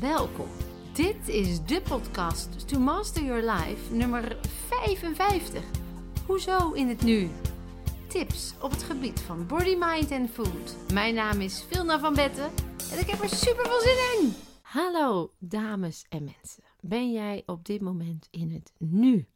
Welkom. 0.00 0.48
Dit 0.92 1.28
is 1.28 1.64
de 1.64 1.82
podcast 1.82 2.68
To 2.68 2.78
Master 2.78 3.24
Your 3.24 3.50
Life 3.50 3.94
nummer 3.94 4.36
55. 4.68 5.62
Hoezo 6.26 6.72
in 6.72 6.88
het 6.88 7.02
nu? 7.02 7.30
Tips 8.08 8.54
op 8.60 8.70
het 8.70 8.82
gebied 8.82 9.20
van 9.20 9.46
body, 9.46 9.76
mind 9.78 10.10
en 10.10 10.28
food. 10.28 10.92
Mijn 10.92 11.14
naam 11.14 11.40
is 11.40 11.62
Vilna 11.62 11.98
van 11.98 12.14
Betten 12.14 12.50
en 12.92 12.98
ik 12.98 13.06
heb 13.06 13.20
er 13.20 13.28
super 13.28 13.66
veel 13.66 13.80
zin 13.80 14.20
in. 14.20 14.34
Hallo 14.62 15.32
dames 15.38 16.06
en 16.08 16.24
mensen. 16.24 16.62
Ben 16.80 17.12
jij 17.12 17.42
op 17.46 17.64
dit 17.64 17.80
moment 17.80 18.28
in 18.30 18.50
het 18.52 18.72
nu? 18.78 19.28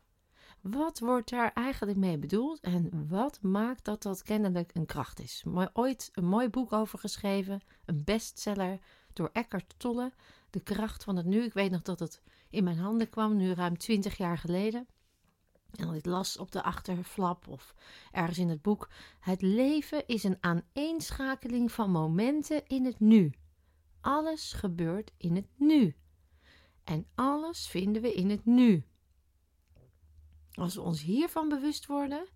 Wat 0.60 0.98
wordt 0.98 1.30
daar 1.30 1.52
eigenlijk 1.52 1.98
mee 1.98 2.19
bedoeld 2.19 2.60
en 2.60 3.06
wat 3.09 3.38
maakt 3.41 3.84
dat 3.84 4.02
dat 4.02 4.23
kennelijk 4.23 4.70
een 4.74 4.87
kracht 4.87 5.20
is? 5.20 5.45
Ooit 5.73 6.10
een 6.12 6.27
mooi 6.27 6.48
boek 6.48 6.73
over 6.73 6.98
geschreven, 6.98 7.62
een 7.84 8.05
bestseller 8.05 8.79
door 9.12 9.30
Eckhart 9.33 9.74
Tolle, 9.77 10.12
De 10.52 10.61
kracht 10.61 11.05
van 11.05 11.16
het 11.16 11.27
nu. 11.27 11.42
Ik 11.42 11.52
weet 11.52 11.70
nog 11.70 11.83
dat 11.83 11.98
het 11.98 12.23
in 12.51 12.65
mijn 12.65 12.79
handen 12.79 13.09
kwam, 13.09 13.37
nu 13.37 13.52
ruim 13.52 13.79
20 13.79 14.16
jaar 14.16 14.38
geleden. 14.38 14.87
En 15.70 15.87
dat 15.87 15.95
ik 15.95 16.06
las 16.06 16.37
op 16.37 16.52
de 16.52 16.62
achterflap 16.62 17.48
of 17.48 17.75
ergens 18.11 18.38
in 18.38 18.48
het 18.48 18.62
boek. 18.62 18.88
Het 19.20 19.42
leven 19.42 20.06
is 20.06 20.25
een 20.25 20.37
aaneenschakeling 20.41 21.73
van 21.73 21.91
momenten 21.91 22.66
in 22.66 22.84
het 22.84 23.01
nu. 23.01 23.33
Alles 24.01 24.52
gebeurt 24.52 25.12
in 25.16 25.37
het 25.37 25.48
nu. 25.56 25.97
En 26.84 27.06
alles 27.14 27.66
vinden 27.66 28.03
we 28.03 28.14
in 28.14 28.30
het 28.30 28.45
nu. 28.45 28.84
Als 30.53 30.75
we 30.75 30.80
ons 30.80 31.03
hiervan 31.03 31.48
bewust 31.48 31.86
worden, 31.86 32.28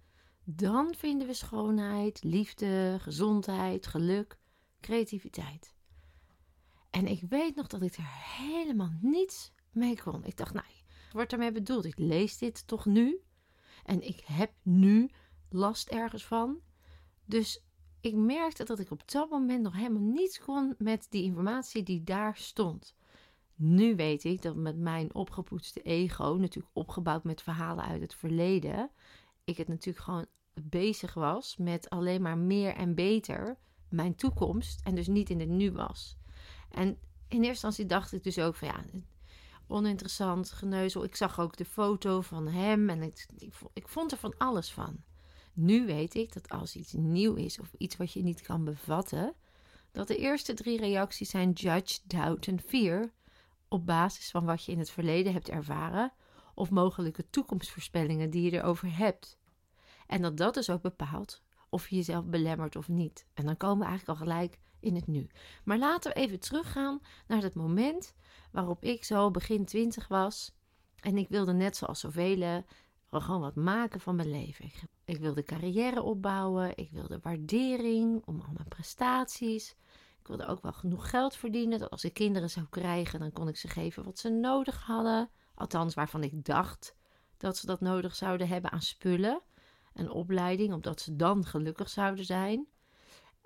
dan 0.44 0.94
vinden 0.94 1.26
we 1.26 1.34
schoonheid, 1.34 2.22
liefde, 2.22 2.96
gezondheid, 3.00 3.86
geluk, 3.86 4.38
creativiteit. 4.80 5.75
En 6.96 7.06
ik 7.06 7.22
weet 7.28 7.54
nog 7.54 7.66
dat 7.66 7.82
ik 7.82 7.94
er 7.94 8.08
helemaal 8.38 8.92
niets 9.00 9.52
mee 9.70 10.02
kon. 10.02 10.24
Ik 10.24 10.36
dacht, 10.36 10.54
nou, 10.54 10.66
wat 11.04 11.12
wordt 11.12 11.32
ermee 11.32 11.52
bedoeld? 11.52 11.84
Ik 11.84 11.98
lees 11.98 12.38
dit 12.38 12.66
toch 12.66 12.86
nu? 12.86 13.20
En 13.84 14.02
ik 14.02 14.22
heb 14.24 14.52
nu 14.62 15.10
last 15.50 15.88
ergens 15.88 16.26
van. 16.26 16.60
Dus 17.24 17.64
ik 18.00 18.14
merkte 18.14 18.64
dat 18.64 18.78
ik 18.78 18.90
op 18.90 19.10
dat 19.10 19.30
moment 19.30 19.62
nog 19.62 19.72
helemaal 19.72 20.02
niets 20.02 20.38
kon 20.38 20.74
met 20.78 21.06
die 21.10 21.22
informatie 21.22 21.82
die 21.82 22.04
daar 22.04 22.36
stond. 22.36 22.94
Nu 23.54 23.96
weet 23.96 24.24
ik 24.24 24.42
dat 24.42 24.56
met 24.56 24.76
mijn 24.76 25.14
opgepoetste 25.14 25.82
ego, 25.82 26.36
natuurlijk 26.40 26.76
opgebouwd 26.76 27.24
met 27.24 27.42
verhalen 27.42 27.84
uit 27.84 28.00
het 28.00 28.14
verleden, 28.14 28.90
ik 29.44 29.56
het 29.56 29.68
natuurlijk 29.68 30.04
gewoon 30.04 30.26
bezig 30.54 31.14
was 31.14 31.56
met 31.56 31.90
alleen 31.90 32.22
maar 32.22 32.38
meer 32.38 32.74
en 32.74 32.94
beter 32.94 33.58
mijn 33.88 34.14
toekomst 34.14 34.80
en 34.84 34.94
dus 34.94 35.06
niet 35.06 35.30
in 35.30 35.40
het 35.40 35.48
nu 35.48 35.72
was. 35.72 36.16
En 36.70 36.88
in 36.88 36.98
eerste 37.28 37.48
instantie 37.48 37.86
dacht 37.86 38.12
ik 38.12 38.22
dus 38.22 38.38
ook 38.38 38.54
van 38.54 38.68
ja, 38.68 38.84
oninteressant, 39.66 40.50
geneuzel. 40.50 41.04
Ik 41.04 41.16
zag 41.16 41.40
ook 41.40 41.56
de 41.56 41.64
foto 41.64 42.20
van 42.20 42.48
hem 42.48 42.88
en 42.88 43.02
ik, 43.02 43.26
ik 43.72 43.88
vond 43.88 44.12
er 44.12 44.18
van 44.18 44.34
alles 44.38 44.72
van. 44.72 45.04
Nu 45.52 45.86
weet 45.86 46.14
ik 46.14 46.32
dat 46.32 46.48
als 46.48 46.76
iets 46.76 46.92
nieuw 46.92 47.34
is 47.34 47.60
of 47.60 47.72
iets 47.78 47.96
wat 47.96 48.12
je 48.12 48.22
niet 48.22 48.42
kan 48.42 48.64
bevatten, 48.64 49.34
dat 49.92 50.08
de 50.08 50.16
eerste 50.16 50.54
drie 50.54 50.78
reacties 50.78 51.30
zijn 51.30 51.52
judge, 51.52 51.98
doubt 52.04 52.46
en 52.46 52.60
fear 52.60 53.12
op 53.68 53.86
basis 53.86 54.30
van 54.30 54.44
wat 54.44 54.64
je 54.64 54.72
in 54.72 54.78
het 54.78 54.90
verleden 54.90 55.32
hebt 55.32 55.48
ervaren 55.48 56.12
of 56.54 56.70
mogelijke 56.70 57.30
toekomstvoorspellingen 57.30 58.30
die 58.30 58.42
je 58.42 58.58
erover 58.58 58.96
hebt. 58.96 59.38
En 60.06 60.22
dat 60.22 60.36
dat 60.36 60.54
dus 60.54 60.70
ook 60.70 60.82
bepaalt 60.82 61.42
of 61.68 61.88
je 61.88 61.96
jezelf 61.96 62.24
belemmert 62.24 62.76
of 62.76 62.88
niet. 62.88 63.26
En 63.34 63.44
dan 63.46 63.56
komen 63.56 63.78
we 63.78 63.84
eigenlijk 63.84 64.18
al 64.18 64.26
gelijk 64.26 64.58
in 64.80 64.94
het 64.94 65.06
nu. 65.06 65.26
Maar 65.64 65.78
laten 65.78 66.12
we 66.12 66.18
even 66.18 66.40
teruggaan 66.40 67.00
naar 67.26 67.42
het 67.42 67.54
moment 67.54 68.14
waarop 68.52 68.84
ik 68.84 69.04
zo 69.04 69.30
begin 69.30 69.64
twintig 69.64 70.08
was 70.08 70.54
en 71.00 71.16
ik 71.16 71.28
wilde 71.28 71.52
net 71.52 71.76
zoals 71.76 72.00
zoveel 72.00 72.64
gewoon 73.20 73.40
wat 73.40 73.54
maken 73.54 74.00
van 74.00 74.16
mijn 74.16 74.30
leven. 74.30 74.64
Ik, 74.64 74.82
ik 75.04 75.16
wilde 75.16 75.42
carrière 75.42 76.02
opbouwen, 76.02 76.76
ik 76.76 76.90
wilde 76.90 77.18
waardering 77.22 78.22
om 78.24 78.40
al 78.40 78.52
mijn 78.52 78.68
prestaties. 78.68 79.76
Ik 80.20 80.26
wilde 80.26 80.46
ook 80.46 80.62
wel 80.62 80.72
genoeg 80.72 81.10
geld 81.10 81.36
verdienen. 81.36 81.78
Dat 81.78 81.90
als 81.90 82.04
ik 82.04 82.14
kinderen 82.14 82.50
zou 82.50 82.66
krijgen, 82.70 83.20
dan 83.20 83.32
kon 83.32 83.48
ik 83.48 83.56
ze 83.56 83.68
geven 83.68 84.04
wat 84.04 84.18
ze 84.18 84.30
nodig 84.30 84.82
hadden. 84.82 85.30
Althans, 85.54 85.94
waarvan 85.94 86.22
ik 86.22 86.44
dacht 86.44 86.96
dat 87.36 87.56
ze 87.56 87.66
dat 87.66 87.80
nodig 87.80 88.16
zouden 88.16 88.48
hebben 88.48 88.70
aan 88.70 88.82
spullen 88.82 89.42
en 89.92 90.10
opleiding, 90.10 90.72
omdat 90.72 91.00
ze 91.00 91.16
dan 91.16 91.44
gelukkig 91.44 91.88
zouden 91.88 92.24
zijn. 92.24 92.66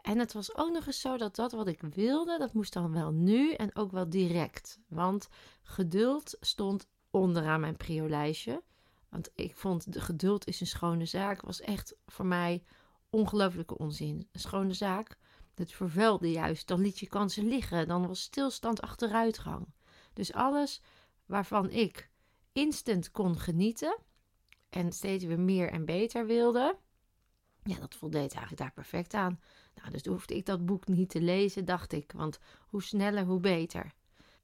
En 0.03 0.19
het 0.19 0.33
was 0.33 0.57
ook 0.57 0.73
nog 0.73 0.87
eens 0.87 1.01
zo 1.01 1.17
dat 1.17 1.37
dat 1.37 1.53
wat 1.53 1.67
ik 1.67 1.81
wilde, 1.81 2.39
dat 2.39 2.53
moest 2.53 2.73
dan 2.73 2.93
wel 2.93 3.11
nu 3.11 3.53
en 3.53 3.77
ook 3.77 3.91
wel 3.91 4.11
direct. 4.11 4.79
Want 4.89 5.29
geduld 5.63 6.37
stond 6.41 6.89
onderaan 7.11 7.61
mijn 7.61 7.77
prio-lijstje. 7.77 8.63
Want 9.09 9.31
ik 9.35 9.57
vond 9.57 9.93
de 9.93 10.01
geduld 10.01 10.47
is 10.47 10.61
een 10.61 10.67
schone 10.67 11.05
zaak, 11.05 11.41
was 11.41 11.61
echt 11.61 11.97
voor 12.07 12.27
mij 12.27 12.65
ongelooflijke 13.11 13.79
onzin. 13.79 14.29
Een 14.33 14.41
schone 14.41 14.75
zaak 14.75 15.19
het 15.61 15.73
vervuilde 15.73 16.31
juist. 16.31 16.69
Dan 16.69 16.81
liet 16.81 16.99
je 16.99 17.07
kansen 17.07 17.49
liggen. 17.49 17.89
Dan 17.89 18.07
was 18.07 18.21
stilstand 18.21 18.81
achteruitgang. 18.81 19.67
Dus 20.13 20.33
alles 20.33 20.83
waarvan 21.27 21.71
ik 21.71 22.11
instant 22.53 23.11
kon 23.11 23.39
genieten 23.39 23.99
en 24.69 24.93
steeds 24.93 25.25
weer 25.25 25.41
meer 25.41 25.71
en 25.71 25.85
beter 25.85 26.27
wilde, 26.27 26.77
ja, 27.63 27.79
dat 27.79 27.95
voldeed 27.95 28.33
eigenlijk 28.33 28.57
daar 28.57 28.73
perfect 28.73 29.15
aan. 29.15 29.41
Nou, 29.75 29.91
dus 29.91 30.05
hoefde 30.05 30.37
ik 30.37 30.47
dat 30.47 30.67
boek 30.67 30.87
niet 30.87 31.11
te 31.11 31.21
lezen, 31.21 31.65
dacht 31.65 31.93
ik, 31.93 32.13
want 32.13 32.39
hoe 32.69 32.83
sneller, 32.83 33.25
hoe 33.25 33.41
beter. 33.41 33.93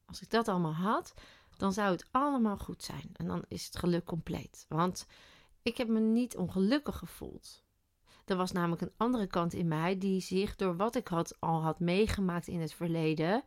Als 0.05 0.21
ik 0.21 0.31
dat 0.31 0.49
allemaal 0.49 0.75
had, 0.75 1.15
dan 1.57 1.73
zou 1.73 1.91
het 1.91 2.07
allemaal 2.11 2.57
goed 2.57 2.83
zijn. 2.83 3.11
En 3.13 3.27
dan 3.27 3.45
is 3.49 3.65
het 3.65 3.79
geluk 3.79 4.05
compleet. 4.05 4.67
Want 4.69 5.07
ik 5.63 5.77
heb 5.77 5.89
me 5.89 6.01
niet 6.01 6.37
ongelukkig 6.37 6.99
gevoeld. 6.99 7.65
Er 8.25 8.37
was 8.37 8.53
namelijk 8.53 8.83
een 8.83 8.93
andere 8.97 9.27
kant 9.27 9.53
in 9.53 9.69
mij 9.69 9.99
die 9.99 10.21
zich 10.21 10.57
door 10.57 10.77
wat 10.77 10.95
ik 10.95 11.09
had, 11.09 11.41
al 11.41 11.63
had 11.63 11.81
meegemaakt 11.81 12.47
in 12.47 12.61
het 12.61 12.73
verleden, 12.73 13.45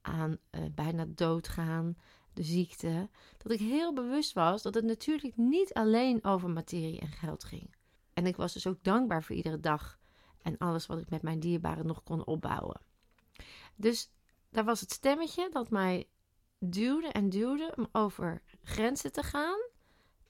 aan 0.00 0.38
uh, 0.50 0.60
bijna 0.74 1.04
doodgaan, 1.08 1.96
de 2.32 2.42
ziekte, 2.42 3.08
dat 3.38 3.52
ik 3.52 3.58
heel 3.58 3.92
bewust 3.94 4.32
was 4.32 4.62
dat 4.62 4.74
het 4.74 4.84
natuurlijk 4.84 5.36
niet 5.36 5.72
alleen 5.72 6.24
over 6.24 6.50
materie 6.50 7.00
en 7.00 7.12
geld 7.12 7.44
ging. 7.44 7.74
En 8.14 8.26
ik 8.26 8.36
was 8.36 8.52
dus 8.52 8.66
ook 8.66 8.82
dankbaar 8.82 9.22
voor 9.22 9.36
iedere 9.36 9.60
dag 9.60 9.98
en 10.42 10.58
alles 10.58 10.86
wat 10.86 10.98
ik 10.98 11.10
met 11.10 11.22
mijn 11.22 11.40
dierbaren 11.40 11.86
nog 11.86 12.02
kon 12.02 12.24
opbouwen. 12.24 12.80
Dus 13.76 14.10
daar 14.50 14.64
was 14.64 14.80
het 14.80 14.92
stemmetje 14.92 15.48
dat 15.52 15.70
mij 15.70 16.08
duwde 16.58 17.08
en 17.08 17.28
duwde 17.28 17.72
om 17.76 17.88
over 17.92 18.42
grenzen 18.62 19.12
te 19.12 19.22
gaan 19.22 19.72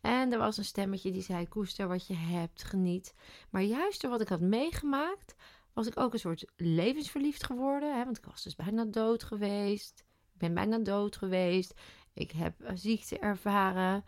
en 0.04 0.32
er 0.32 0.38
was 0.38 0.56
een 0.56 0.64
stemmetje 0.64 1.10
die 1.10 1.22
zei: 1.22 1.48
koester 1.48 1.88
wat 1.88 2.06
je 2.06 2.14
hebt, 2.14 2.62
geniet. 2.62 3.14
Maar 3.50 3.62
juist 3.62 4.00
door 4.00 4.10
wat 4.10 4.20
ik 4.20 4.28
had 4.28 4.40
meegemaakt, 4.40 5.34
was 5.72 5.86
ik 5.86 5.98
ook 5.98 6.12
een 6.12 6.18
soort 6.18 6.44
levensverliefd 6.56 7.44
geworden. 7.44 7.96
Hè? 7.96 8.04
Want 8.04 8.18
ik 8.18 8.24
was 8.24 8.42
dus 8.42 8.54
bijna 8.54 8.84
dood 8.84 9.22
geweest. 9.22 10.04
Ik 10.32 10.38
ben 10.38 10.54
bijna 10.54 10.78
dood 10.78 11.16
geweest. 11.16 11.80
Ik 12.12 12.30
heb 12.30 12.54
ziekte 12.74 13.18
ervaren. 13.18 14.04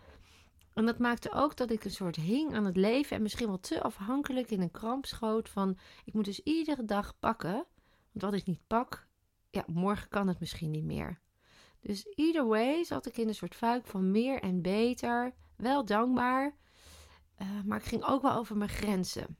En 0.77 0.87
dat 0.87 0.99
maakte 0.99 1.33
ook 1.33 1.57
dat 1.57 1.71
ik 1.71 1.85
een 1.85 1.91
soort 1.91 2.17
hing 2.17 2.55
aan 2.55 2.65
het 2.65 2.77
leven 2.77 3.17
en 3.17 3.23
misschien 3.23 3.47
wel 3.47 3.61
te 3.61 3.83
afhankelijk 3.83 4.51
in 4.51 4.61
een 4.61 4.71
kramp 4.71 5.07
schoot 5.07 5.49
van 5.49 5.79
ik 6.05 6.13
moet 6.15 6.25
dus 6.25 6.43
iedere 6.43 6.85
dag 6.85 7.19
pakken. 7.19 7.67
Want 8.13 8.25
wat 8.25 8.33
ik 8.33 8.47
niet 8.47 8.67
pak, 8.67 9.07
ja, 9.51 9.65
morgen 9.67 10.09
kan 10.09 10.29
het 10.29 10.41
misschien 10.41 10.71
niet 10.71 10.85
meer. 10.85 11.21
Dus 11.81 12.07
either 12.15 12.47
way 12.47 12.85
zat 12.85 13.07
ik 13.07 13.17
in 13.17 13.29
een 13.29 13.35
soort 13.35 13.55
fuik 13.55 13.87
van 13.87 14.11
meer 14.11 14.41
en 14.41 14.63
beter 14.63 15.35
wel 15.57 15.85
dankbaar, 15.85 16.57
uh, 17.39 17.49
maar 17.65 17.79
ik 17.79 17.85
ging 17.85 18.05
ook 18.05 18.23
wel 18.23 18.35
over 18.35 18.57
mijn 18.57 18.71
grenzen. 18.71 19.37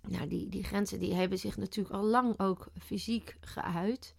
Nou, 0.00 0.28
die, 0.28 0.48
die 0.48 0.64
grenzen 0.64 0.98
die 0.98 1.14
hebben 1.14 1.38
zich 1.38 1.56
natuurlijk 1.56 1.94
al 1.94 2.04
lang 2.04 2.40
ook 2.40 2.68
fysiek 2.78 3.36
geuit. 3.40 4.16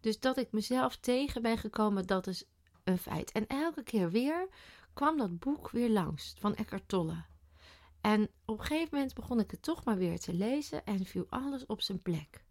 Dus 0.00 0.20
dat 0.20 0.36
ik 0.36 0.52
mezelf 0.52 0.96
tegen 0.96 1.42
ben 1.42 1.58
gekomen, 1.58 2.06
dat 2.06 2.26
is 2.26 2.44
een 2.84 2.98
feit. 2.98 3.32
En 3.32 3.46
elke 3.46 3.82
keer 3.82 4.10
weer 4.10 4.48
kwam 4.92 5.16
dat 5.16 5.38
boek 5.38 5.70
weer 5.70 5.90
langs 5.90 6.34
van 6.38 6.54
Eckhart 6.54 6.88
Tolle. 6.88 7.24
En 8.00 8.30
op 8.44 8.58
een 8.58 8.64
gegeven 8.64 8.88
moment 8.92 9.14
begon 9.14 9.40
ik 9.40 9.50
het 9.50 9.62
toch 9.62 9.84
maar 9.84 9.96
weer 9.96 10.20
te 10.20 10.34
lezen 10.34 10.84
en 10.84 11.04
viel 11.04 11.26
alles 11.28 11.66
op 11.66 11.80
zijn 11.80 12.02
plek. 12.02 12.44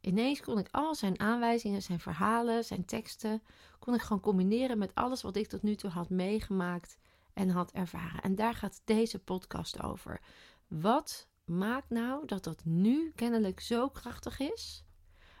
Ineens 0.00 0.40
kon 0.40 0.58
ik 0.58 0.68
al 0.70 0.94
zijn 0.94 1.20
aanwijzingen, 1.20 1.82
zijn 1.82 2.00
verhalen, 2.00 2.64
zijn 2.64 2.84
teksten, 2.84 3.42
kon 3.78 3.94
ik 3.94 4.00
gewoon 4.00 4.22
combineren 4.22 4.78
met 4.78 4.94
alles 4.94 5.22
wat 5.22 5.36
ik 5.36 5.46
tot 5.46 5.62
nu 5.62 5.74
toe 5.74 5.90
had 5.90 6.10
meegemaakt 6.10 6.98
en 7.32 7.50
had 7.50 7.72
ervaren. 7.72 8.22
En 8.22 8.34
daar 8.34 8.54
gaat 8.54 8.80
deze 8.84 9.18
podcast 9.18 9.82
over. 9.82 10.20
Wat 10.68 11.28
maakt 11.44 11.90
nou 11.90 12.26
dat 12.26 12.44
dat 12.44 12.64
nu 12.64 13.12
kennelijk 13.14 13.60
zo 13.60 13.88
krachtig 13.88 14.38
is, 14.38 14.84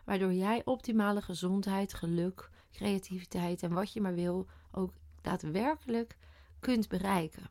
waardoor 0.04 0.32
jij 0.32 0.64
optimale 0.64 1.22
gezondheid, 1.22 1.94
geluk, 1.94 2.50
creativiteit 2.72 3.62
en 3.62 3.72
wat 3.72 3.92
je 3.92 4.00
maar 4.00 4.14
wil 4.14 4.46
ook 4.72 4.92
daadwerkelijk 5.20 6.16
kunt 6.60 6.88
bereiken? 6.88 7.50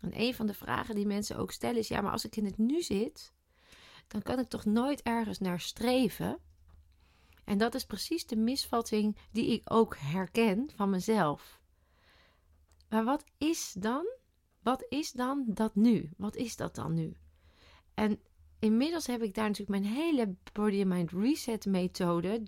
En 0.00 0.20
een 0.20 0.34
van 0.34 0.46
de 0.46 0.54
vragen 0.54 0.94
die 0.94 1.06
mensen 1.06 1.36
ook 1.36 1.52
stellen 1.52 1.78
is: 1.78 1.88
ja, 1.88 2.00
maar 2.00 2.12
als 2.12 2.24
ik 2.24 2.36
in 2.36 2.44
het 2.44 2.58
nu 2.58 2.82
zit, 2.82 3.32
dan 4.06 4.22
kan 4.22 4.38
ik 4.38 4.48
toch 4.48 4.64
nooit 4.64 5.02
ergens 5.02 5.38
naar 5.38 5.60
streven. 5.60 6.38
En 7.44 7.58
dat 7.58 7.74
is 7.74 7.84
precies 7.84 8.26
de 8.26 8.36
misvatting 8.36 9.16
die 9.32 9.46
ik 9.52 9.62
ook 9.64 9.96
herken 9.98 10.70
van 10.76 10.90
mezelf. 10.90 11.60
Maar 12.88 13.04
wat 13.04 13.24
is 13.38 13.74
dan? 13.78 14.06
Wat 14.62 14.86
is 14.88 15.12
dan 15.12 15.44
dat 15.46 15.74
nu? 15.74 16.10
Wat 16.16 16.36
is 16.36 16.56
dat 16.56 16.74
dan 16.74 16.94
nu? 16.94 17.16
En 17.94 18.20
inmiddels 18.58 19.06
heb 19.06 19.22
ik 19.22 19.34
daar 19.34 19.48
natuurlijk 19.48 19.80
mijn 19.80 19.94
hele 19.94 20.34
Body 20.52 20.80
and 20.80 20.88
Mind 20.88 21.10
Reset 21.10 21.66
methode 21.66 22.42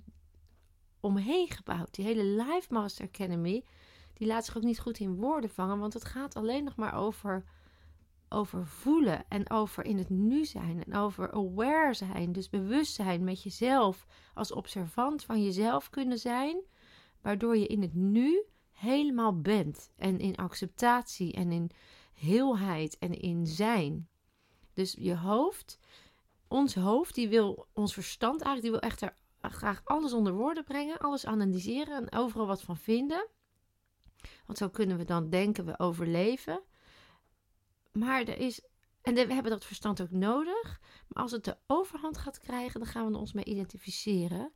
omheen 1.01 1.51
gebouwd. 1.51 1.95
Die 1.95 2.05
hele 2.05 2.25
Life 2.25 2.73
Master 2.73 3.07
Academy, 3.07 3.65
die 4.21 4.29
laat 4.29 4.45
zich 4.45 4.57
ook 4.57 4.63
niet 4.63 4.81
goed 4.81 4.99
in 4.99 5.15
woorden 5.15 5.51
vangen, 5.51 5.79
want 5.79 5.93
het 5.93 6.05
gaat 6.05 6.35
alleen 6.35 6.65
nog 6.65 6.77
maar 6.77 6.95
over, 6.95 7.45
over 8.29 8.67
voelen 8.67 9.25
en 9.29 9.51
over 9.51 9.85
in 9.85 9.99
het 9.99 10.11
nu 10.11 10.45
zijn 10.45 10.85
en 10.85 10.95
over 10.95 11.33
aware 11.33 11.95
zijn, 11.95 12.33
dus 12.33 12.49
bewust 12.49 12.95
zijn 12.95 13.25
met 13.25 13.43
jezelf, 13.43 14.07
als 14.35 14.53
observant 14.53 15.25
van 15.25 15.43
jezelf 15.43 15.91
kunnen 15.91 16.19
zijn, 16.19 16.63
waardoor 17.23 17.57
je 17.57 17.67
in 17.67 17.83
het 17.83 17.95
nu 17.95 18.45
helemaal 18.71 19.41
bent 19.41 19.91
en 19.97 20.19
in 20.19 20.37
acceptatie 20.37 21.33
en 21.33 21.53
in 21.53 21.71
heelheid 22.13 22.99
en 22.99 23.13
in 23.13 23.47
zijn. 23.47 24.09
Dus 24.73 24.93
je 24.99 25.17
hoofd, 25.17 25.79
ons 26.49 26.75
hoofd, 26.75 27.15
die 27.15 27.29
wil 27.29 27.67
ons 27.73 27.95
verstand 27.95 28.43
eigenlijk, 28.43 28.63
die 28.63 28.71
wil 28.71 28.91
echt 28.91 29.03
er 29.41 29.51
graag 29.51 29.81
alles 29.85 30.13
onder 30.13 30.33
woorden 30.33 30.65
brengen, 30.65 30.99
alles 30.99 31.27
analyseren 31.27 31.97
en 31.97 32.19
overal 32.19 32.47
wat 32.47 32.63
van 32.63 32.77
vinden. 32.77 33.29
Want 34.47 34.59
zo 34.59 34.69
kunnen 34.69 34.97
we 34.97 35.05
dan 35.05 35.31
denken 35.31 35.65
we 35.65 35.79
overleven. 35.79 36.61
Maar 37.93 38.21
er 38.21 38.39
is, 38.39 38.61
en 39.03 39.15
we 39.15 39.35
hebben 39.35 39.53
dat 39.53 39.65
verstand 39.65 40.01
ook 40.01 40.11
nodig. 40.11 40.81
Maar 41.09 41.23
als 41.23 41.33
het 41.33 41.45
de 41.45 41.57
overhand 41.67 42.19
gaat 42.19 42.39
krijgen, 42.39 42.81
dan 42.81 42.89
gaan 42.89 43.11
we 43.13 43.19
ons 43.19 43.33
mee 43.33 43.45
identificeren. 43.45 44.53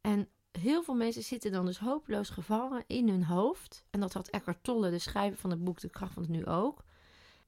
En 0.00 0.28
heel 0.58 0.82
veel 0.82 0.94
mensen 0.94 1.22
zitten 1.22 1.52
dan 1.52 1.66
dus 1.66 1.78
hopeloos 1.78 2.30
gevangen 2.30 2.84
in 2.86 3.08
hun 3.08 3.24
hoofd. 3.24 3.84
En 3.90 4.00
dat 4.00 4.12
had 4.12 4.28
Eckhart 4.28 4.64
Tolle, 4.64 4.90
de 4.90 4.98
schrijver 4.98 5.38
van 5.38 5.50
het 5.50 5.64
boek 5.64 5.80
De 5.80 5.88
Kracht 5.88 6.12
van 6.12 6.22
het 6.22 6.30
Nu 6.30 6.46
ook. 6.46 6.84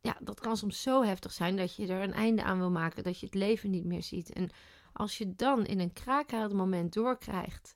Ja, 0.00 0.17
dat 0.20 0.41
kan 0.41 0.56
soms 0.56 0.82
zo 0.82 1.02
heftig 1.02 1.32
zijn 1.32 1.56
dat 1.56 1.76
je 1.76 1.87
er 1.87 2.02
een 2.02 2.12
einde 2.12 2.43
aan 2.43 2.59
wil 2.59 2.70
maken, 2.70 3.02
dat 3.02 3.20
je 3.20 3.26
het 3.26 3.35
leven 3.35 3.70
niet 3.70 3.85
meer 3.85 4.02
ziet. 4.02 4.32
En 4.32 4.50
als 4.93 5.19
je 5.19 5.35
dan 5.35 5.67
in 5.67 5.81
een 5.81 5.93
kraakhelder 5.93 6.56
moment 6.56 6.93
doorkrijgt 6.93 7.75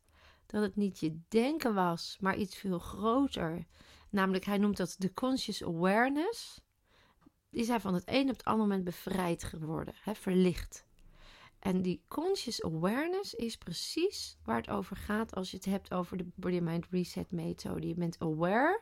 dat 0.50 0.62
het 0.62 0.76
niet 0.76 0.98
je 0.98 1.20
denken 1.28 1.74
was, 1.74 2.16
maar 2.20 2.36
iets 2.36 2.56
veel 2.56 2.78
groter. 2.78 3.66
Namelijk, 4.10 4.44
hij 4.44 4.58
noemt 4.58 4.76
dat 4.76 4.94
de 4.98 5.12
conscious 5.12 5.64
awareness. 5.64 6.60
Die 7.50 7.64
zijn 7.64 7.80
van 7.80 7.94
het 7.94 8.02
een 8.06 8.28
op 8.28 8.36
het 8.36 8.44
andere 8.44 8.68
moment 8.68 8.84
bevrijd 8.84 9.44
geworden, 9.44 9.94
hè, 9.96 10.14
verlicht. 10.14 10.84
En 11.58 11.82
die 11.82 12.04
conscious 12.08 12.62
awareness 12.62 13.34
is 13.34 13.56
precies 13.56 14.36
waar 14.44 14.56
het 14.56 14.68
over 14.68 14.96
gaat 14.96 15.34
als 15.34 15.50
je 15.50 15.56
het 15.56 15.66
hebt 15.66 15.92
over 15.92 16.16
de 16.16 16.26
Body 16.34 16.58
Mind 16.58 16.86
Reset 16.90 17.30
methode. 17.32 17.88
Je 17.88 17.94
bent 17.94 18.18
aware. 18.18 18.80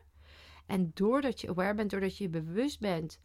En 0.66 0.90
doordat 0.94 1.40
je 1.40 1.48
aware 1.48 1.74
bent, 1.74 1.90
doordat 1.90 2.16
je 2.16 2.28
bewust 2.28 2.80
bent 2.80 3.20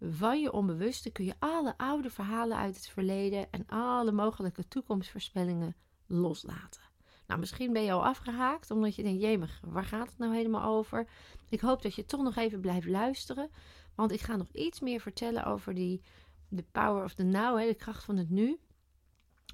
van 0.00 0.40
je 0.40 0.52
onbewuste, 0.52 1.10
kun 1.10 1.24
je 1.24 1.34
alle 1.38 1.74
oude 1.76 2.10
verhalen 2.10 2.56
uit 2.56 2.76
het 2.76 2.88
verleden 2.88 3.50
en 3.50 3.66
alle 3.66 4.12
mogelijke 4.12 4.68
toekomstvoorspellingen 4.68 5.76
loslaten. 6.06 6.82
Nou, 7.28 7.40
misschien 7.40 7.72
ben 7.72 7.82
je 7.82 7.92
al 7.92 8.04
afgehaakt 8.04 8.70
omdat 8.70 8.94
je 8.94 9.02
denkt: 9.02 9.22
jemig, 9.22 9.60
waar 9.64 9.84
gaat 9.84 10.08
het 10.08 10.18
nou 10.18 10.34
helemaal 10.34 10.76
over? 10.76 11.08
Ik 11.48 11.60
hoop 11.60 11.82
dat 11.82 11.94
je 11.94 12.04
toch 12.04 12.22
nog 12.22 12.36
even 12.36 12.60
blijft 12.60 12.86
luisteren, 12.86 13.50
want 13.94 14.12
ik 14.12 14.20
ga 14.20 14.36
nog 14.36 14.48
iets 14.52 14.80
meer 14.80 15.00
vertellen 15.00 15.44
over 15.44 15.74
die 15.74 16.02
de 16.48 16.64
power 16.72 17.04
of 17.04 17.14
the 17.14 17.22
now, 17.22 17.58
de 17.58 17.74
kracht 17.74 18.04
van 18.04 18.16
het 18.16 18.30
nu. 18.30 18.58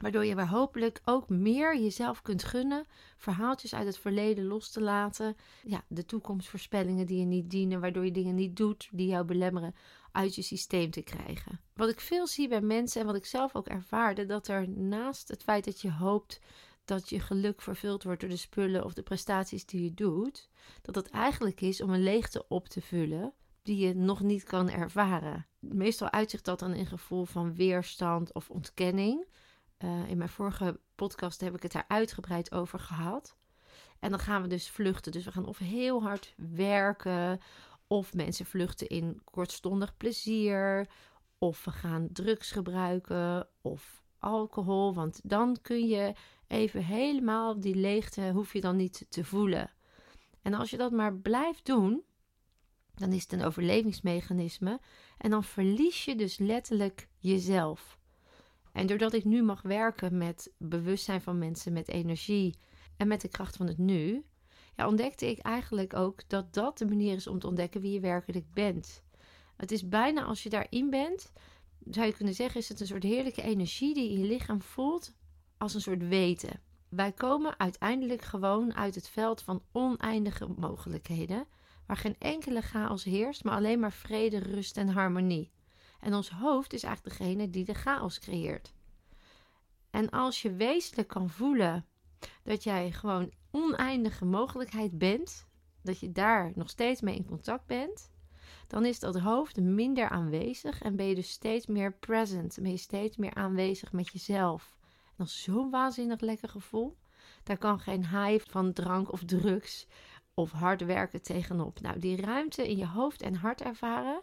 Waardoor 0.00 0.24
je 0.24 0.34
weer 0.34 0.48
hopelijk 0.48 1.00
ook 1.04 1.28
meer 1.28 1.78
jezelf 1.78 2.22
kunt 2.22 2.44
gunnen. 2.44 2.86
Verhaaltjes 3.16 3.74
uit 3.74 3.86
het 3.86 3.98
verleden 3.98 4.44
los 4.44 4.70
te 4.70 4.80
laten. 4.80 5.36
Ja, 5.62 5.84
de 5.88 6.04
toekomstvoorspellingen 6.04 7.06
die 7.06 7.18
je 7.18 7.24
niet 7.24 7.50
dienen. 7.50 7.80
Waardoor 7.80 8.04
je 8.04 8.10
dingen 8.10 8.34
niet 8.34 8.56
doet 8.56 8.88
die 8.92 9.06
jou 9.06 9.24
belemmeren 9.24 9.74
uit 10.12 10.34
je 10.34 10.42
systeem 10.42 10.90
te 10.90 11.02
krijgen. 11.02 11.60
Wat 11.74 11.88
ik 11.88 12.00
veel 12.00 12.26
zie 12.26 12.48
bij 12.48 12.60
mensen 12.60 13.00
en 13.00 13.06
wat 13.06 13.16
ik 13.16 13.26
zelf 13.26 13.54
ook 13.54 13.66
ervaarde. 13.66 14.26
Dat 14.26 14.48
er 14.48 14.68
naast 14.68 15.28
het 15.28 15.42
feit 15.42 15.64
dat 15.64 15.80
je 15.80 15.92
hoopt 15.92 16.40
dat 16.84 17.08
je 17.08 17.20
geluk 17.20 17.62
vervuld 17.62 18.02
wordt 18.02 18.20
door 18.20 18.30
de 18.30 18.36
spullen 18.36 18.84
of 18.84 18.94
de 18.94 19.02
prestaties 19.02 19.66
die 19.66 19.82
je 19.82 19.94
doet. 19.94 20.48
Dat 20.82 20.94
het 20.94 21.10
eigenlijk 21.10 21.60
is 21.60 21.80
om 21.80 21.90
een 21.90 22.02
leegte 22.02 22.48
op 22.48 22.68
te 22.68 22.80
vullen 22.80 23.32
die 23.62 23.86
je 23.86 23.94
nog 23.94 24.20
niet 24.20 24.44
kan 24.44 24.70
ervaren. 24.70 25.46
Meestal 25.58 26.10
uitzicht 26.10 26.44
dat 26.44 26.58
dan 26.58 26.74
in 26.74 26.86
gevoel 26.86 27.24
van 27.24 27.54
weerstand 27.54 28.32
of 28.32 28.50
ontkenning. 28.50 29.26
Uh, 29.78 30.08
in 30.08 30.16
mijn 30.16 30.28
vorige 30.28 30.80
podcast 30.94 31.40
heb 31.40 31.54
ik 31.54 31.62
het 31.62 31.72
daar 31.72 31.84
uitgebreid 31.88 32.52
over 32.52 32.78
gehad. 32.78 33.36
En 33.98 34.10
dan 34.10 34.18
gaan 34.18 34.42
we 34.42 34.48
dus 34.48 34.70
vluchten. 34.70 35.12
Dus 35.12 35.24
we 35.24 35.32
gaan 35.32 35.46
of 35.46 35.58
heel 35.58 36.02
hard 36.02 36.34
werken, 36.36 37.40
of 37.86 38.14
mensen 38.14 38.46
vluchten 38.46 38.88
in 38.88 39.20
kortstondig 39.24 39.96
plezier, 39.96 40.88
of 41.38 41.64
we 41.64 41.70
gaan 41.70 42.08
drugs 42.12 42.50
gebruiken, 42.50 43.48
of 43.62 44.02
alcohol. 44.18 44.94
Want 44.94 45.20
dan 45.22 45.58
kun 45.62 45.86
je 45.86 46.12
even 46.54 46.84
helemaal 46.84 47.60
die 47.60 47.74
leegte, 47.74 48.30
hoef 48.30 48.52
je 48.52 48.60
dan 48.60 48.76
niet 48.76 49.06
te 49.08 49.24
voelen. 49.24 49.70
En 50.42 50.54
als 50.54 50.70
je 50.70 50.76
dat 50.76 50.92
maar 50.92 51.16
blijft 51.16 51.66
doen, 51.66 52.02
dan 52.94 53.12
is 53.12 53.22
het 53.22 53.32
een 53.32 53.44
overlevingsmechanisme. 53.44 54.80
En 55.18 55.30
dan 55.30 55.44
verlies 55.44 56.04
je 56.04 56.16
dus 56.16 56.38
letterlijk 56.38 57.08
jezelf. 57.18 57.98
En 58.72 58.86
doordat 58.86 59.12
ik 59.12 59.24
nu 59.24 59.42
mag 59.42 59.62
werken 59.62 60.18
met 60.18 60.52
bewustzijn 60.58 61.20
van 61.20 61.38
mensen, 61.38 61.72
met 61.72 61.88
energie 61.88 62.58
en 62.96 63.08
met 63.08 63.20
de 63.20 63.28
kracht 63.28 63.56
van 63.56 63.66
het 63.66 63.78
nu, 63.78 64.24
ja, 64.76 64.86
ontdekte 64.88 65.30
ik 65.30 65.38
eigenlijk 65.38 65.94
ook 65.94 66.28
dat 66.28 66.54
dat 66.54 66.78
de 66.78 66.86
manier 66.86 67.14
is 67.14 67.26
om 67.26 67.38
te 67.38 67.46
ontdekken 67.46 67.80
wie 67.80 67.92
je 67.92 68.00
werkelijk 68.00 68.52
bent. 68.52 69.02
Het 69.56 69.72
is 69.72 69.88
bijna 69.88 70.24
als 70.24 70.42
je 70.42 70.48
daarin 70.48 70.90
bent, 70.90 71.32
zou 71.90 72.06
je 72.06 72.14
kunnen 72.14 72.34
zeggen, 72.34 72.60
is 72.60 72.68
het 72.68 72.80
een 72.80 72.86
soort 72.86 73.02
heerlijke 73.02 73.42
energie 73.42 73.94
die 73.94 74.18
je 74.18 74.26
lichaam 74.26 74.62
voelt 74.62 75.14
als 75.58 75.74
een 75.74 75.80
soort 75.80 76.08
weten. 76.08 76.60
Wij 76.88 77.12
komen 77.12 77.58
uiteindelijk 77.58 78.22
gewoon 78.22 78.74
uit 78.74 78.94
het 78.94 79.08
veld 79.08 79.42
van 79.42 79.62
oneindige 79.72 80.46
mogelijkheden, 80.56 81.46
waar 81.86 81.96
geen 81.96 82.16
enkele 82.18 82.60
chaos 82.60 83.04
heerst, 83.04 83.44
maar 83.44 83.54
alleen 83.54 83.80
maar 83.80 83.92
vrede, 83.92 84.38
rust 84.38 84.76
en 84.76 84.88
harmonie. 84.88 85.52
En 86.00 86.14
ons 86.14 86.30
hoofd 86.30 86.72
is 86.72 86.82
eigenlijk 86.82 87.18
degene 87.18 87.50
die 87.50 87.64
de 87.64 87.74
chaos 87.74 88.18
creëert. 88.18 88.74
En 89.90 90.10
als 90.10 90.42
je 90.42 90.54
wezenlijk 90.54 91.08
kan 91.08 91.30
voelen 91.30 91.86
dat 92.42 92.62
jij 92.62 92.92
gewoon 92.92 93.32
oneindige 93.50 94.24
mogelijkheid 94.24 94.98
bent, 94.98 95.46
dat 95.82 95.98
je 96.00 96.12
daar 96.12 96.52
nog 96.54 96.70
steeds 96.70 97.00
mee 97.00 97.16
in 97.16 97.26
contact 97.26 97.66
bent, 97.66 98.10
dan 98.66 98.84
is 98.84 99.00
dat 99.00 99.18
hoofd 99.18 99.60
minder 99.60 100.08
aanwezig 100.08 100.82
en 100.82 100.96
ben 100.96 101.06
je 101.06 101.14
dus 101.14 101.30
steeds 101.30 101.66
meer 101.66 101.92
present, 101.92 102.58
ben 102.60 102.70
je 102.70 102.76
steeds 102.76 103.16
meer 103.16 103.34
aanwezig 103.34 103.92
met 103.92 104.08
jezelf. 104.08 104.76
Is 105.18 105.42
zo'n 105.42 105.70
waanzinnig 105.70 106.20
lekker 106.20 106.48
gevoel. 106.48 106.96
Daar 107.42 107.58
kan 107.58 107.80
geen 107.80 108.06
high 108.06 108.50
van 108.50 108.72
drank 108.72 109.12
of 109.12 109.24
drugs 109.24 109.86
of 110.34 110.50
hard 110.50 110.84
werken 110.84 111.22
tegenop. 111.22 111.80
Nou, 111.80 111.98
die 111.98 112.16
ruimte 112.16 112.68
in 112.68 112.76
je 112.76 112.86
hoofd 112.86 113.22
en 113.22 113.34
hart 113.34 113.60
ervaren, 113.60 114.22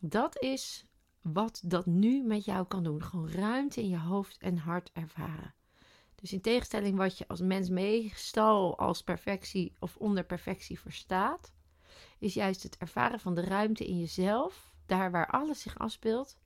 dat 0.00 0.38
is 0.38 0.86
wat 1.20 1.62
dat 1.64 1.86
nu 1.86 2.22
met 2.22 2.44
jou 2.44 2.66
kan 2.66 2.82
doen. 2.82 3.02
Gewoon 3.02 3.30
ruimte 3.30 3.80
in 3.82 3.88
je 3.88 3.98
hoofd 3.98 4.38
en 4.38 4.56
hart 4.56 4.90
ervaren. 4.92 5.54
Dus 6.14 6.32
in 6.32 6.40
tegenstelling 6.40 6.96
wat 6.96 7.18
je 7.18 7.28
als 7.28 7.40
mens 7.40 7.68
meestal 7.68 8.78
als 8.78 9.02
perfectie 9.02 9.72
of 9.78 9.96
onder 9.96 10.24
perfectie 10.24 10.80
verstaat, 10.80 11.52
is 12.18 12.34
juist 12.34 12.62
het 12.62 12.76
ervaren 12.76 13.20
van 13.20 13.34
de 13.34 13.40
ruimte 13.40 13.86
in 13.86 13.98
jezelf, 13.98 14.72
daar 14.86 15.10
waar 15.10 15.26
alles 15.26 15.60
zich 15.60 15.78
afspeelt, 15.78 16.36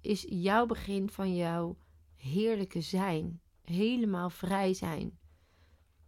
is 0.00 0.26
jouw 0.28 0.66
begin 0.66 1.10
van 1.10 1.36
jouw 1.36 1.76
heerlijke 2.16 2.80
zijn. 2.80 3.40
Helemaal 3.62 4.30
vrij 4.30 4.74
zijn. 4.74 5.18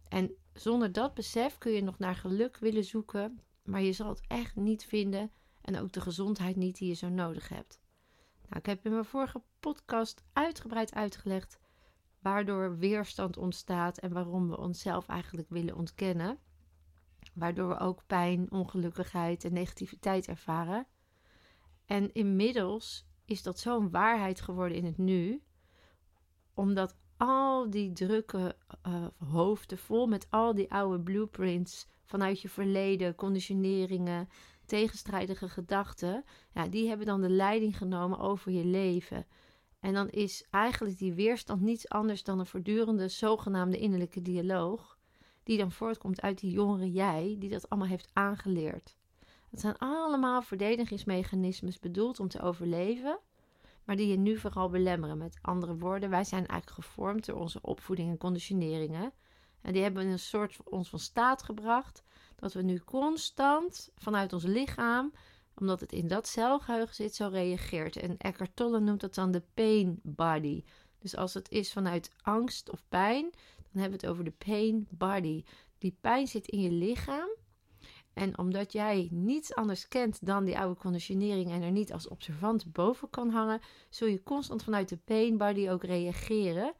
En 0.07 0.31
zonder 0.53 0.91
dat 0.91 1.13
besef 1.13 1.57
kun 1.57 1.71
je 1.71 1.81
nog 1.81 1.99
naar 1.99 2.15
geluk 2.15 2.57
willen 2.57 2.85
zoeken, 2.85 3.39
maar 3.63 3.81
je 3.81 3.93
zal 3.93 4.09
het 4.09 4.21
echt 4.27 4.55
niet 4.55 4.85
vinden 4.85 5.31
en 5.61 5.77
ook 5.79 5.91
de 5.91 6.01
gezondheid 6.01 6.55
niet 6.55 6.77
die 6.77 6.87
je 6.87 6.93
zo 6.93 7.09
nodig 7.09 7.49
hebt. 7.49 7.79
Nou, 8.41 8.59
ik 8.59 8.65
heb 8.65 8.85
in 8.85 8.91
mijn 8.91 9.05
vorige 9.05 9.41
podcast 9.59 10.23
uitgebreid 10.33 10.93
uitgelegd 10.93 11.59
waardoor 12.19 12.77
weerstand 12.77 13.37
ontstaat 13.37 13.97
en 13.97 14.13
waarom 14.13 14.49
we 14.49 14.57
onszelf 14.57 15.07
eigenlijk 15.07 15.49
willen 15.49 15.75
ontkennen. 15.75 16.39
Waardoor 17.33 17.67
we 17.67 17.79
ook 17.79 18.03
pijn, 18.07 18.51
ongelukkigheid 18.51 19.43
en 19.43 19.53
negativiteit 19.53 20.27
ervaren. 20.27 20.87
En 21.85 22.13
inmiddels 22.13 23.07
is 23.25 23.43
dat 23.43 23.59
zo'n 23.59 23.89
waarheid 23.89 24.41
geworden 24.41 24.77
in 24.77 24.85
het 24.85 24.97
nu, 24.97 25.43
omdat 26.59 26.95
al 27.17 27.69
die 27.69 27.91
drukke 27.91 28.55
uh, 28.87 29.07
hoofden 29.31 29.77
vol 29.77 30.07
met 30.07 30.27
al 30.29 30.53
die 30.53 30.71
oude 30.71 30.99
blueprints 31.03 31.87
vanuit 32.05 32.41
je 32.41 32.49
verleden, 32.49 33.15
conditioneringen, 33.15 34.29
tegenstrijdige 34.65 35.49
gedachten, 35.49 36.23
ja, 36.53 36.67
die 36.67 36.87
hebben 36.87 37.05
dan 37.05 37.21
de 37.21 37.29
leiding 37.29 37.77
genomen 37.77 38.19
over 38.19 38.51
je 38.51 38.65
leven. 38.65 39.25
En 39.79 39.93
dan 39.93 40.09
is 40.09 40.45
eigenlijk 40.49 40.97
die 40.97 41.13
weerstand 41.13 41.61
niets 41.61 41.89
anders 41.89 42.23
dan 42.23 42.39
een 42.39 42.45
voortdurende 42.45 43.07
zogenaamde 43.07 43.77
innerlijke 43.77 44.21
dialoog, 44.21 44.97
die 45.43 45.57
dan 45.57 45.71
voortkomt 45.71 46.21
uit 46.21 46.39
die 46.39 46.51
jongere 46.51 46.91
jij, 46.91 47.35
die 47.39 47.49
dat 47.49 47.69
allemaal 47.69 47.89
heeft 47.89 48.09
aangeleerd. 48.13 48.97
Het 49.49 49.59
zijn 49.59 49.77
allemaal 49.77 50.41
verdedigingsmechanismes 50.41 51.79
bedoeld 51.79 52.19
om 52.19 52.27
te 52.27 52.41
overleven, 52.41 53.19
maar 53.89 53.97
die 53.97 54.07
je 54.07 54.17
nu 54.17 54.37
vooral 54.37 54.69
belemmeren. 54.69 55.17
Met 55.17 55.37
andere 55.41 55.77
woorden, 55.77 56.09
wij 56.09 56.23
zijn 56.23 56.47
eigenlijk 56.47 56.87
gevormd 56.87 57.25
door 57.25 57.39
onze 57.39 57.61
opvoeding 57.61 58.09
en 58.09 58.17
conditioneringen. 58.17 59.13
En 59.61 59.73
die 59.73 59.81
hebben 59.81 60.07
een 60.07 60.19
soort 60.19 60.57
ons 60.63 60.89
van 60.89 60.99
staat 60.99 61.43
gebracht 61.43 62.03
dat 62.35 62.53
we 62.53 62.61
nu 62.61 62.79
constant 62.79 63.89
vanuit 63.95 64.33
ons 64.33 64.43
lichaam, 64.43 65.13
omdat 65.55 65.79
het 65.79 65.91
in 65.91 66.07
dat 66.07 66.27
celgeheugen 66.27 66.95
zit, 66.95 67.15
zo 67.15 67.27
reageert. 67.27 67.95
En 67.95 68.17
Eckhart 68.17 68.55
Tolle 68.55 68.79
noemt 68.79 69.01
dat 69.01 69.15
dan 69.15 69.31
de 69.31 69.43
pain 69.53 69.99
body. 70.03 70.63
Dus 70.99 71.15
als 71.15 71.33
het 71.33 71.49
is 71.49 71.73
vanuit 71.73 72.11
angst 72.21 72.69
of 72.69 72.83
pijn, 72.89 73.29
dan 73.55 73.81
hebben 73.81 73.99
we 73.99 74.05
het 74.05 74.13
over 74.13 74.23
de 74.23 74.45
pain 74.45 74.87
body. 74.89 75.43
Die 75.77 75.97
pijn 76.01 76.27
zit 76.27 76.47
in 76.47 76.61
je 76.61 76.71
lichaam. 76.71 77.29
En 78.13 78.37
omdat 78.37 78.71
jij 78.71 79.07
niets 79.11 79.55
anders 79.55 79.87
kent 79.87 80.25
dan 80.25 80.45
die 80.45 80.59
oude 80.59 80.79
conditionering 80.79 81.51
en 81.51 81.61
er 81.61 81.71
niet 81.71 81.93
als 81.93 82.07
observant 82.07 82.71
boven 82.71 83.09
kan 83.09 83.29
hangen, 83.29 83.61
zul 83.89 84.07
je 84.07 84.23
constant 84.23 84.63
vanuit 84.63 84.89
de 84.89 84.97
pain 84.97 85.37
body 85.37 85.69
ook 85.69 85.83
reageren. 85.83 86.73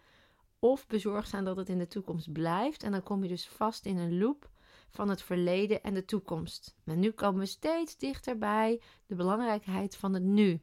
Of 0.59 0.87
bezorgd 0.87 1.29
zijn 1.29 1.43
dat 1.43 1.57
het 1.57 1.69
in 1.69 1.77
de 1.77 1.87
toekomst 1.87 2.31
blijft. 2.31 2.83
En 2.83 2.91
dan 2.91 3.03
kom 3.03 3.23
je 3.23 3.29
dus 3.29 3.47
vast 3.47 3.85
in 3.85 3.97
een 3.97 4.17
loop 4.17 4.49
van 4.89 5.09
het 5.09 5.21
verleden 5.21 5.83
en 5.83 5.93
de 5.93 6.05
toekomst. 6.05 6.75
Maar 6.83 6.97
nu 6.97 7.11
komen 7.11 7.39
we 7.39 7.45
steeds 7.45 7.97
dichterbij 7.97 8.81
de 9.05 9.15
belangrijkheid 9.15 9.95
van 9.95 10.13
het 10.13 10.23
nu. 10.23 10.61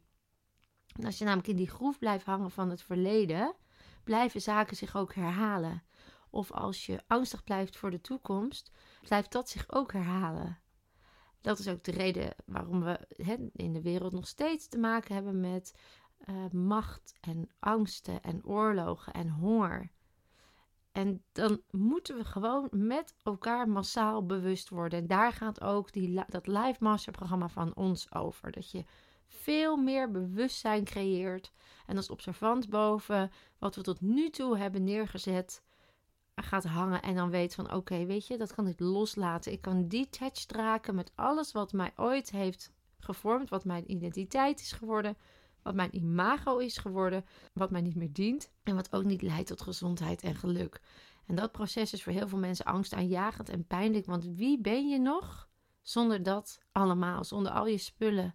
En 0.96 1.04
als 1.04 1.18
je 1.18 1.24
namelijk 1.24 1.48
in 1.48 1.56
die 1.56 1.68
groef 1.68 1.98
blijft 1.98 2.24
hangen 2.24 2.50
van 2.50 2.70
het 2.70 2.82
verleden, 2.82 3.54
blijven 4.04 4.40
zaken 4.40 4.76
zich 4.76 4.96
ook 4.96 5.14
herhalen. 5.14 5.82
Of 6.30 6.52
als 6.52 6.86
je 6.86 7.02
angstig 7.06 7.44
blijft 7.44 7.76
voor 7.76 7.90
de 7.90 8.00
toekomst, 8.00 8.70
blijft 9.02 9.32
dat 9.32 9.48
zich 9.48 9.64
ook 9.72 9.92
herhalen. 9.92 10.58
Dat 11.40 11.58
is 11.58 11.68
ook 11.68 11.84
de 11.84 11.90
reden 11.90 12.34
waarom 12.46 12.82
we 12.82 12.98
in 13.52 13.72
de 13.72 13.82
wereld 13.82 14.12
nog 14.12 14.26
steeds 14.26 14.68
te 14.68 14.78
maken 14.78 15.14
hebben 15.14 15.40
met 15.40 15.74
uh, 16.24 16.50
macht 16.50 17.14
en 17.20 17.48
angsten 17.58 18.22
en 18.22 18.44
oorlogen 18.44 19.12
en 19.12 19.28
honger. 19.28 19.90
En 20.92 21.24
dan 21.32 21.62
moeten 21.70 22.16
we 22.16 22.24
gewoon 22.24 22.68
met 22.70 23.14
elkaar 23.22 23.68
massaal 23.68 24.26
bewust 24.26 24.68
worden. 24.68 24.98
En 24.98 25.06
daar 25.06 25.32
gaat 25.32 25.60
ook 25.60 25.92
die, 25.92 26.24
dat 26.28 26.46
Live 26.46 26.76
Master 26.78 27.12
programma 27.12 27.48
van 27.48 27.74
ons 27.74 28.14
over. 28.14 28.52
Dat 28.52 28.70
je 28.70 28.84
veel 29.26 29.76
meer 29.76 30.10
bewustzijn 30.10 30.84
creëert. 30.84 31.52
En 31.86 31.96
als 31.96 32.10
observant 32.10 32.68
boven 32.68 33.30
wat 33.58 33.76
we 33.76 33.82
tot 33.82 34.00
nu 34.00 34.30
toe 34.30 34.58
hebben 34.58 34.84
neergezet 34.84 35.62
gaat 36.44 36.64
hangen. 36.64 37.02
En 37.02 37.14
dan 37.14 37.30
weet 37.30 37.54
van 37.54 37.72
oké, 37.72 38.04
weet 38.06 38.26
je, 38.26 38.36
dat 38.36 38.54
kan 38.54 38.66
ik 38.66 38.80
loslaten. 38.80 39.52
Ik 39.52 39.60
kan 39.60 39.88
detached 39.88 40.52
raken 40.52 40.94
met 40.94 41.12
alles 41.14 41.52
wat 41.52 41.72
mij 41.72 41.92
ooit 41.96 42.30
heeft 42.30 42.72
gevormd. 42.98 43.50
Wat 43.50 43.64
mijn 43.64 43.90
identiteit 43.90 44.60
is 44.60 44.72
geworden 44.72 45.16
wat 45.66 45.74
mijn 45.74 45.96
imago 45.96 46.58
is 46.58 46.76
geworden, 46.76 47.24
wat 47.52 47.70
mij 47.70 47.80
niet 47.80 47.94
meer 47.96 48.12
dient 48.12 48.50
en 48.62 48.74
wat 48.74 48.92
ook 48.94 49.04
niet 49.04 49.22
leidt 49.22 49.46
tot 49.48 49.60
gezondheid 49.60 50.22
en 50.22 50.34
geluk. 50.34 50.80
En 51.26 51.34
dat 51.34 51.52
proces 51.52 51.92
is 51.92 52.02
voor 52.02 52.12
heel 52.12 52.28
veel 52.28 52.38
mensen 52.38 52.64
angstaanjagend 52.64 53.48
en 53.48 53.66
pijnlijk, 53.66 54.06
want 54.06 54.24
wie 54.24 54.60
ben 54.60 54.88
je 54.88 54.98
nog 54.98 55.48
zonder 55.82 56.22
dat 56.22 56.60
allemaal, 56.72 57.24
zonder 57.24 57.52
al 57.52 57.66
je 57.66 57.78
spullen, 57.78 58.34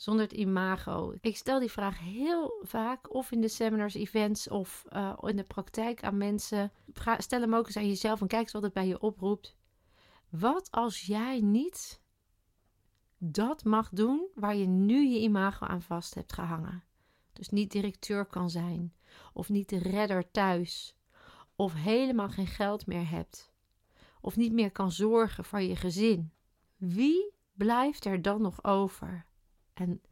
zonder 0.00 0.24
het 0.24 0.32
imago? 0.32 1.14
Ik 1.20 1.36
stel 1.36 1.58
die 1.58 1.70
vraag 1.70 1.98
heel 1.98 2.60
vaak, 2.62 3.14
of 3.14 3.30
in 3.30 3.40
de 3.40 3.48
seminars, 3.48 3.94
events 3.94 4.48
of 4.48 4.84
uh, 4.92 5.18
in 5.22 5.36
de 5.36 5.44
praktijk 5.44 6.02
aan 6.02 6.16
mensen. 6.16 6.72
Stel 7.18 7.40
hem 7.40 7.54
ook 7.54 7.66
eens 7.66 7.76
aan 7.76 7.88
jezelf 7.88 8.20
en 8.20 8.26
kijk 8.26 8.42
eens 8.42 8.52
wat 8.52 8.62
het 8.62 8.72
bij 8.72 8.86
je 8.86 9.00
oproept. 9.00 9.56
Wat 10.28 10.70
als 10.70 11.00
jij 11.00 11.40
niet 11.40 12.02
dat 13.18 13.64
mag 13.64 13.88
doen 13.88 14.26
waar 14.34 14.56
je 14.56 14.66
nu 14.66 15.06
je 15.06 15.20
imago 15.20 15.66
aan 15.66 15.82
vast 15.82 16.14
hebt 16.14 16.32
gehangen. 16.32 16.84
Dus 17.32 17.48
niet 17.48 17.72
directeur 17.72 18.24
kan 18.24 18.50
zijn, 18.50 18.94
of 19.32 19.48
niet 19.48 19.68
de 19.68 19.78
redder 19.78 20.30
thuis, 20.30 20.96
of 21.56 21.74
helemaal 21.74 22.28
geen 22.28 22.46
geld 22.46 22.86
meer 22.86 23.10
hebt, 23.10 23.52
of 24.20 24.36
niet 24.36 24.52
meer 24.52 24.70
kan 24.70 24.92
zorgen 24.92 25.44
voor 25.44 25.60
je 25.60 25.76
gezin. 25.76 26.32
Wie 26.76 27.32
blijft 27.52 28.04
er 28.04 28.22
dan 28.22 28.42
nog 28.42 28.64
over? 28.64 29.28
En 29.72 30.02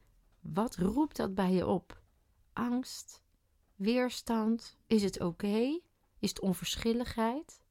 wat 0.41 0.77
roept 0.77 1.17
dat 1.17 1.35
bij 1.35 1.53
je 1.53 1.67
op? 1.67 2.03
Angst? 2.53 3.23
Weerstand? 3.77 4.77
Is 4.87 5.03
het 5.03 5.21
oké? 5.21 5.81
Is 6.19 6.29
het 6.29 6.41
onverschilligheid? 6.41 7.63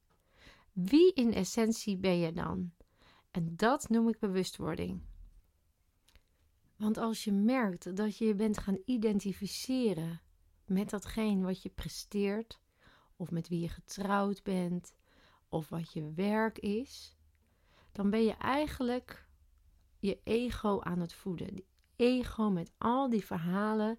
Wie 0.72 1.12
in 1.12 1.34
essentie 1.34 1.96
ben 1.96 2.18
je 2.18 2.32
dan? 2.32 2.72
En 3.30 3.56
dat 3.56 3.88
noem 3.88 4.08
ik 4.08 4.18
bewustwording. 4.18 5.02
Want 6.76 6.96
als 6.96 7.24
je 7.24 7.32
merkt 7.32 7.96
dat 7.96 8.16
je 8.16 8.24
je 8.24 8.34
bent 8.34 8.58
gaan 8.58 8.78
identificeren 8.84 10.20
met 10.64 10.90
datgene 10.90 11.44
wat 11.44 11.62
je 11.62 11.68
presteert, 11.68 12.60
of 13.16 13.30
met 13.30 13.48
wie 13.48 13.60
je 13.60 13.68
getrouwd 13.68 14.42
bent, 14.42 14.94
of 15.48 15.68
wat 15.68 15.92
je 15.92 16.12
werk 16.12 16.58
is, 16.58 17.16
dan 17.92 18.10
ben 18.10 18.24
je 18.24 18.32
eigenlijk 18.32 19.28
je 19.98 20.20
ego 20.24 20.80
aan 20.80 21.00
het 21.00 21.12
voeden. 21.12 21.62
Ego 21.98 22.50
met 22.50 22.72
al 22.78 23.08
die 23.08 23.24
verhalen 23.24 23.98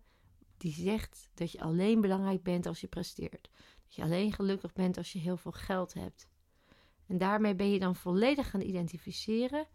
die 0.58 0.74
zegt 0.74 1.30
dat 1.34 1.52
je 1.52 1.62
alleen 1.62 2.02
belangrijk 2.02 2.44
bent 2.44 2.66
als 2.66 2.82
je 2.82 2.88
presteert. 2.88 3.50
Dat 3.84 3.96
je 3.96 4.02
alleen 4.02 4.34
gelukkig 4.34 4.74
bent 4.74 4.98
als 4.98 5.12
je 5.12 5.20
heel 5.20 5.38
veel 5.38 5.52
geld 5.52 5.94
hebt. 5.94 6.28
En 7.08 7.18
daarmee 7.18 7.56
ben 7.56 7.72
je 7.72 7.80
dan 7.80 7.96
volledig 7.96 8.50
gaan 8.50 8.62
identificeren. 8.62 9.68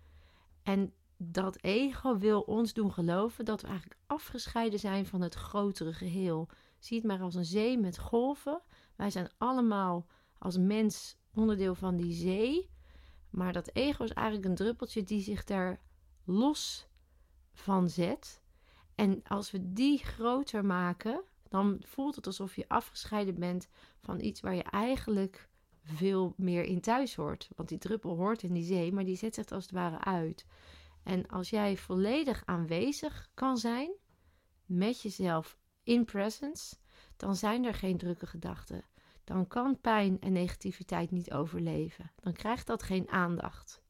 En 0.62 0.92
dat 1.16 1.62
ego 1.62 2.18
wil 2.18 2.40
ons 2.40 2.72
doen 2.72 2.92
geloven 2.92 3.44
dat 3.44 3.60
we 3.60 3.66
eigenlijk 3.66 4.00
afgescheiden 4.06 4.78
zijn 4.78 5.06
van 5.06 5.20
het 5.20 5.34
grotere 5.34 5.92
geheel. 5.92 6.48
Zie 6.78 6.96
het 6.96 7.06
maar 7.06 7.20
als 7.20 7.34
een 7.34 7.44
zee 7.44 7.78
met 7.78 7.98
golven. 7.98 8.62
Wij 8.96 9.10
zijn 9.10 9.30
allemaal 9.38 10.06
als 10.38 10.58
mens 10.58 11.16
onderdeel 11.34 11.74
van 11.74 11.96
die 11.96 12.12
zee. 12.12 12.70
Maar 13.30 13.52
dat 13.52 13.70
ego 13.72 14.04
is 14.04 14.12
eigenlijk 14.12 14.48
een 14.48 14.54
druppeltje 14.54 15.02
die 15.02 15.20
zich 15.20 15.44
daar 15.44 15.80
los 16.24 16.88
van 17.54 17.88
zet. 17.88 18.42
En 18.94 19.22
als 19.22 19.50
we 19.50 19.72
die 19.72 19.98
groter 19.98 20.64
maken, 20.64 21.22
dan 21.48 21.82
voelt 21.86 22.16
het 22.16 22.26
alsof 22.26 22.56
je 22.56 22.68
afgescheiden 22.68 23.34
bent 23.34 23.68
van 24.00 24.20
iets 24.20 24.40
waar 24.40 24.54
je 24.54 24.62
eigenlijk 24.62 25.48
veel 25.82 26.34
meer 26.36 26.64
in 26.64 26.80
thuis 26.80 27.14
hoort. 27.14 27.48
Want 27.56 27.68
die 27.68 27.78
druppel 27.78 28.16
hoort 28.16 28.42
in 28.42 28.52
die 28.52 28.64
zee, 28.64 28.92
maar 28.92 29.04
die 29.04 29.16
zet 29.16 29.34
zich 29.34 29.50
als 29.50 29.62
het 29.62 29.72
ware 29.72 30.04
uit. 30.04 30.46
En 31.02 31.26
als 31.26 31.50
jij 31.50 31.76
volledig 31.76 32.42
aanwezig 32.44 33.30
kan 33.34 33.56
zijn 33.56 33.90
met 34.66 35.02
jezelf 35.02 35.58
in 35.82 36.04
presence, 36.04 36.76
dan 37.16 37.36
zijn 37.36 37.64
er 37.64 37.74
geen 37.74 37.96
drukke 37.98 38.26
gedachten. 38.26 38.84
Dan 39.24 39.46
kan 39.46 39.80
pijn 39.80 40.20
en 40.20 40.32
negativiteit 40.32 41.10
niet 41.10 41.32
overleven. 41.32 42.12
Dan 42.20 42.32
krijgt 42.32 42.66
dat 42.66 42.82
geen 42.82 43.08
aandacht. 43.08 43.83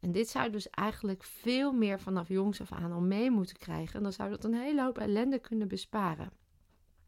En 0.00 0.12
dit 0.12 0.28
zou 0.28 0.50
dus 0.50 0.70
eigenlijk 0.70 1.24
veel 1.24 1.72
meer 1.72 2.00
vanaf 2.00 2.28
jongs 2.28 2.60
af 2.60 2.72
aan 2.72 2.92
al 2.92 3.00
mee 3.00 3.30
moeten 3.30 3.56
krijgen. 3.56 3.94
En 3.94 4.02
dan 4.02 4.12
zou 4.12 4.30
dat 4.30 4.44
een 4.44 4.54
hele 4.54 4.82
hoop 4.82 4.98
ellende 4.98 5.38
kunnen 5.38 5.68
besparen. 5.68 6.32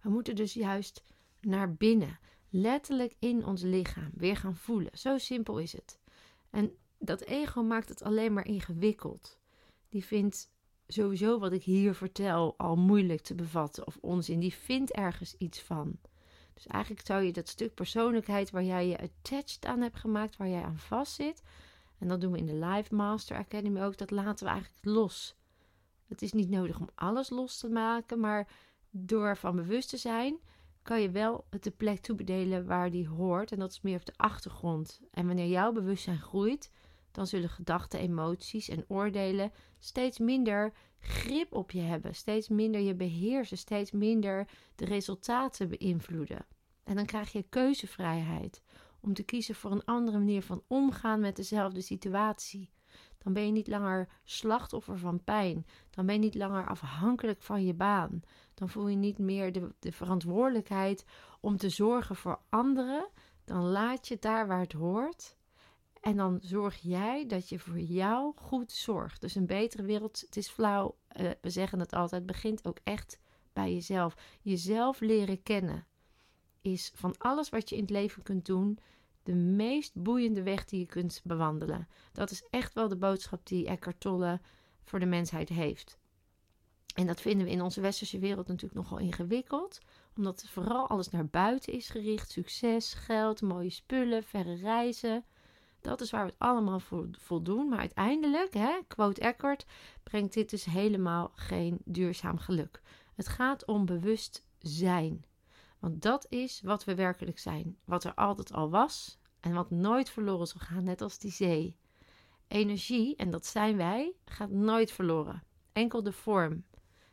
We 0.00 0.10
moeten 0.10 0.34
dus 0.34 0.54
juist 0.54 1.02
naar 1.40 1.74
binnen, 1.74 2.18
letterlijk 2.48 3.14
in 3.18 3.44
ons 3.44 3.62
lichaam, 3.62 4.10
weer 4.14 4.36
gaan 4.36 4.56
voelen. 4.56 4.98
Zo 4.98 5.18
simpel 5.18 5.58
is 5.58 5.72
het. 5.72 5.98
En 6.50 6.72
dat 6.98 7.20
ego 7.20 7.62
maakt 7.62 7.88
het 7.88 8.02
alleen 8.02 8.32
maar 8.32 8.46
ingewikkeld. 8.46 9.38
Die 9.88 10.04
vindt 10.04 10.50
sowieso 10.86 11.38
wat 11.38 11.52
ik 11.52 11.62
hier 11.62 11.94
vertel 11.94 12.54
al 12.58 12.76
moeilijk 12.76 13.20
te 13.20 13.34
bevatten 13.34 13.86
of 13.86 13.98
onzin. 14.00 14.40
Die 14.40 14.54
vindt 14.54 14.92
ergens 14.92 15.34
iets 15.38 15.62
van. 15.62 15.98
Dus 16.54 16.66
eigenlijk 16.66 17.06
zou 17.06 17.22
je 17.22 17.32
dat 17.32 17.48
stuk 17.48 17.74
persoonlijkheid 17.74 18.50
waar 18.50 18.64
jij 18.64 18.86
je 18.86 18.98
attached 18.98 19.64
aan 19.64 19.80
hebt 19.80 19.96
gemaakt, 19.96 20.36
waar 20.36 20.48
jij 20.48 20.62
aan 20.62 20.78
vastzit. 20.78 21.42
En 22.02 22.08
dat 22.08 22.20
doen 22.20 22.32
we 22.32 22.38
in 22.38 22.46
de 22.46 22.66
Live 22.66 22.94
Master 22.94 23.36
Academy 23.36 23.82
ook. 23.82 23.96
Dat 23.96 24.10
laten 24.10 24.46
we 24.46 24.52
eigenlijk 24.52 24.84
los. 24.84 25.36
Het 26.08 26.22
is 26.22 26.32
niet 26.32 26.50
nodig 26.50 26.80
om 26.80 26.88
alles 26.94 27.30
los 27.30 27.58
te 27.58 27.68
maken, 27.68 28.20
maar 28.20 28.48
door 28.90 29.26
ervan 29.26 29.56
bewust 29.56 29.88
te 29.88 29.96
zijn, 29.96 30.38
kan 30.82 31.00
je 31.00 31.10
wel 31.10 31.44
het 31.50 31.62
de 31.62 31.70
plek 31.70 32.00
toebedelen 32.00 32.66
waar 32.66 32.90
die 32.90 33.08
hoort. 33.08 33.52
En 33.52 33.58
dat 33.58 33.70
is 33.70 33.80
meer 33.80 33.96
op 33.96 34.06
de 34.06 34.12
achtergrond. 34.16 35.00
En 35.10 35.26
wanneer 35.26 35.46
jouw 35.46 35.72
bewustzijn 35.72 36.20
groeit, 36.20 36.70
dan 37.10 37.26
zullen 37.26 37.48
gedachten, 37.48 38.00
emoties 38.00 38.68
en 38.68 38.84
oordelen 38.88 39.52
steeds 39.78 40.18
minder 40.18 40.72
grip 40.98 41.52
op 41.52 41.70
je 41.70 41.80
hebben, 41.80 42.14
steeds 42.14 42.48
minder 42.48 42.80
je 42.80 42.94
beheersen, 42.94 43.58
steeds 43.58 43.90
minder 43.90 44.48
de 44.74 44.84
resultaten 44.84 45.68
beïnvloeden. 45.68 46.46
En 46.84 46.96
dan 46.96 47.06
krijg 47.06 47.32
je 47.32 47.42
keuzevrijheid 47.42 48.62
om 49.02 49.14
te 49.14 49.22
kiezen 49.22 49.54
voor 49.54 49.70
een 49.70 49.84
andere 49.84 50.18
manier 50.18 50.42
van 50.42 50.62
omgaan 50.66 51.20
met 51.20 51.36
dezelfde 51.36 51.80
situatie. 51.80 52.70
Dan 53.18 53.32
ben 53.32 53.46
je 53.46 53.52
niet 53.52 53.66
langer 53.66 54.08
slachtoffer 54.24 54.98
van 54.98 55.24
pijn. 55.24 55.66
Dan 55.90 56.06
ben 56.06 56.14
je 56.14 56.20
niet 56.20 56.34
langer 56.34 56.66
afhankelijk 56.66 57.42
van 57.42 57.64
je 57.64 57.74
baan. 57.74 58.22
Dan 58.54 58.68
voel 58.68 58.88
je 58.88 58.96
niet 58.96 59.18
meer 59.18 59.52
de, 59.52 59.74
de 59.78 59.92
verantwoordelijkheid 59.92 61.04
om 61.40 61.56
te 61.56 61.68
zorgen 61.68 62.16
voor 62.16 62.40
anderen. 62.48 63.08
Dan 63.44 63.64
laat 63.64 64.08
je 64.08 64.14
het 64.14 64.22
daar 64.22 64.46
waar 64.46 64.60
het 64.60 64.72
hoort. 64.72 65.36
En 66.00 66.16
dan 66.16 66.38
zorg 66.40 66.76
jij 66.76 67.26
dat 67.26 67.48
je 67.48 67.58
voor 67.58 67.78
jou 67.78 68.32
goed 68.36 68.72
zorgt. 68.72 69.20
Dus 69.20 69.34
een 69.34 69.46
betere 69.46 69.82
wereld, 69.82 70.20
het 70.20 70.36
is 70.36 70.48
flauw, 70.48 70.96
uh, 71.20 71.30
we 71.40 71.50
zeggen 71.50 71.78
het 71.78 71.92
altijd, 71.92 72.26
begint 72.26 72.66
ook 72.66 72.78
echt 72.84 73.18
bij 73.52 73.72
jezelf. 73.72 74.14
Jezelf 74.40 75.00
leren 75.00 75.42
kennen 75.42 75.86
is 76.62 76.92
van 76.94 77.14
alles 77.18 77.48
wat 77.48 77.68
je 77.68 77.76
in 77.76 77.82
het 77.82 77.90
leven 77.90 78.22
kunt 78.22 78.46
doen 78.46 78.78
de 79.22 79.34
meest 79.34 79.94
boeiende 79.94 80.42
weg 80.42 80.64
die 80.64 80.78
je 80.78 80.86
kunt 80.86 81.20
bewandelen. 81.24 81.88
Dat 82.12 82.30
is 82.30 82.46
echt 82.50 82.74
wel 82.74 82.88
de 82.88 82.96
boodschap 82.96 83.46
die 83.46 83.66
Eckhart 83.66 84.00
Tolle 84.00 84.40
voor 84.82 84.98
de 84.98 85.06
mensheid 85.06 85.48
heeft. 85.48 85.98
En 86.94 87.06
dat 87.06 87.20
vinden 87.20 87.46
we 87.46 87.52
in 87.52 87.62
onze 87.62 87.80
westerse 87.80 88.18
wereld 88.18 88.46
natuurlijk 88.46 88.74
nogal 88.74 88.98
ingewikkeld, 88.98 89.78
omdat 90.16 90.44
vooral 90.48 90.88
alles 90.88 91.10
naar 91.10 91.26
buiten 91.26 91.72
is 91.72 91.88
gericht: 91.88 92.30
succes, 92.30 92.94
geld, 92.94 93.42
mooie 93.42 93.70
spullen, 93.70 94.24
verre 94.24 94.54
reizen. 94.54 95.24
Dat 95.80 96.00
is 96.00 96.10
waar 96.10 96.24
we 96.24 96.30
het 96.30 96.38
allemaal 96.38 96.80
voor 96.80 97.08
voldoen. 97.10 97.68
Maar 97.68 97.78
uiteindelijk, 97.78 98.54
hè, 98.54 98.78
quote 98.88 99.20
Eckhart, 99.20 99.66
brengt 100.02 100.32
dit 100.34 100.50
dus 100.50 100.64
helemaal 100.64 101.32
geen 101.34 101.78
duurzaam 101.84 102.38
geluk. 102.38 102.82
Het 103.14 103.28
gaat 103.28 103.64
om 103.64 103.86
bewust 103.86 104.44
zijn. 104.58 105.24
Want 105.82 106.02
dat 106.02 106.26
is 106.28 106.60
wat 106.60 106.84
we 106.84 106.94
werkelijk 106.94 107.38
zijn. 107.38 107.78
Wat 107.84 108.04
er 108.04 108.14
altijd 108.14 108.52
al 108.52 108.70
was 108.70 109.18
en 109.40 109.54
wat 109.54 109.70
nooit 109.70 110.10
verloren 110.10 110.46
zal 110.46 110.60
gaan, 110.60 110.84
net 110.84 111.00
als 111.00 111.18
die 111.18 111.30
zee. 111.30 111.76
Energie, 112.48 113.16
en 113.16 113.30
dat 113.30 113.46
zijn 113.46 113.76
wij, 113.76 114.14
gaat 114.24 114.50
nooit 114.50 114.92
verloren. 114.92 115.42
Enkel 115.72 116.02
de 116.02 116.12
vorm. 116.12 116.64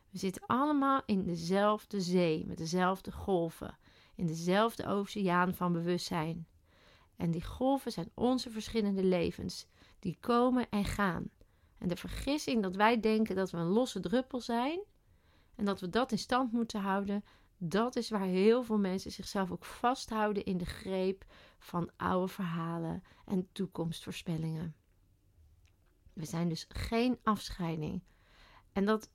We 0.09 0.17
zitten 0.17 0.43
allemaal 0.45 1.01
in 1.05 1.23
dezelfde 1.23 2.01
zee, 2.01 2.45
met 2.45 2.57
dezelfde 2.57 3.11
golven, 3.11 3.77
in 4.15 4.25
dezelfde 4.25 4.87
oceaan 4.87 5.53
van 5.53 5.73
bewustzijn. 5.73 6.47
En 7.15 7.31
die 7.31 7.45
golven 7.45 7.91
zijn 7.91 8.11
onze 8.13 8.49
verschillende 8.49 9.03
levens, 9.03 9.67
die 9.99 10.17
komen 10.19 10.69
en 10.69 10.85
gaan. 10.85 11.29
En 11.77 11.87
de 11.87 11.95
vergissing 11.95 12.63
dat 12.63 12.75
wij 12.75 12.99
denken 12.99 13.35
dat 13.35 13.51
we 13.51 13.57
een 13.57 13.65
losse 13.65 13.99
druppel 13.99 14.39
zijn 14.39 14.79
en 15.55 15.65
dat 15.65 15.79
we 15.79 15.89
dat 15.89 16.11
in 16.11 16.17
stand 16.17 16.51
moeten 16.51 16.81
houden, 16.81 17.23
dat 17.61 17.95
is 17.95 18.09
waar 18.09 18.25
heel 18.25 18.63
veel 18.63 18.77
mensen 18.77 19.11
zichzelf 19.11 19.51
ook 19.51 19.65
vasthouden 19.65 20.45
in 20.45 20.57
de 20.57 20.65
greep 20.65 21.25
van 21.59 21.91
oude 21.97 22.27
verhalen 22.27 23.03
en 23.25 23.47
toekomstvoorspellingen. 23.51 24.75
We 26.13 26.25
zijn 26.25 26.49
dus 26.49 26.65
geen 26.69 27.19
afscheiding. 27.23 28.03
En 28.71 28.85
dat 28.85 29.11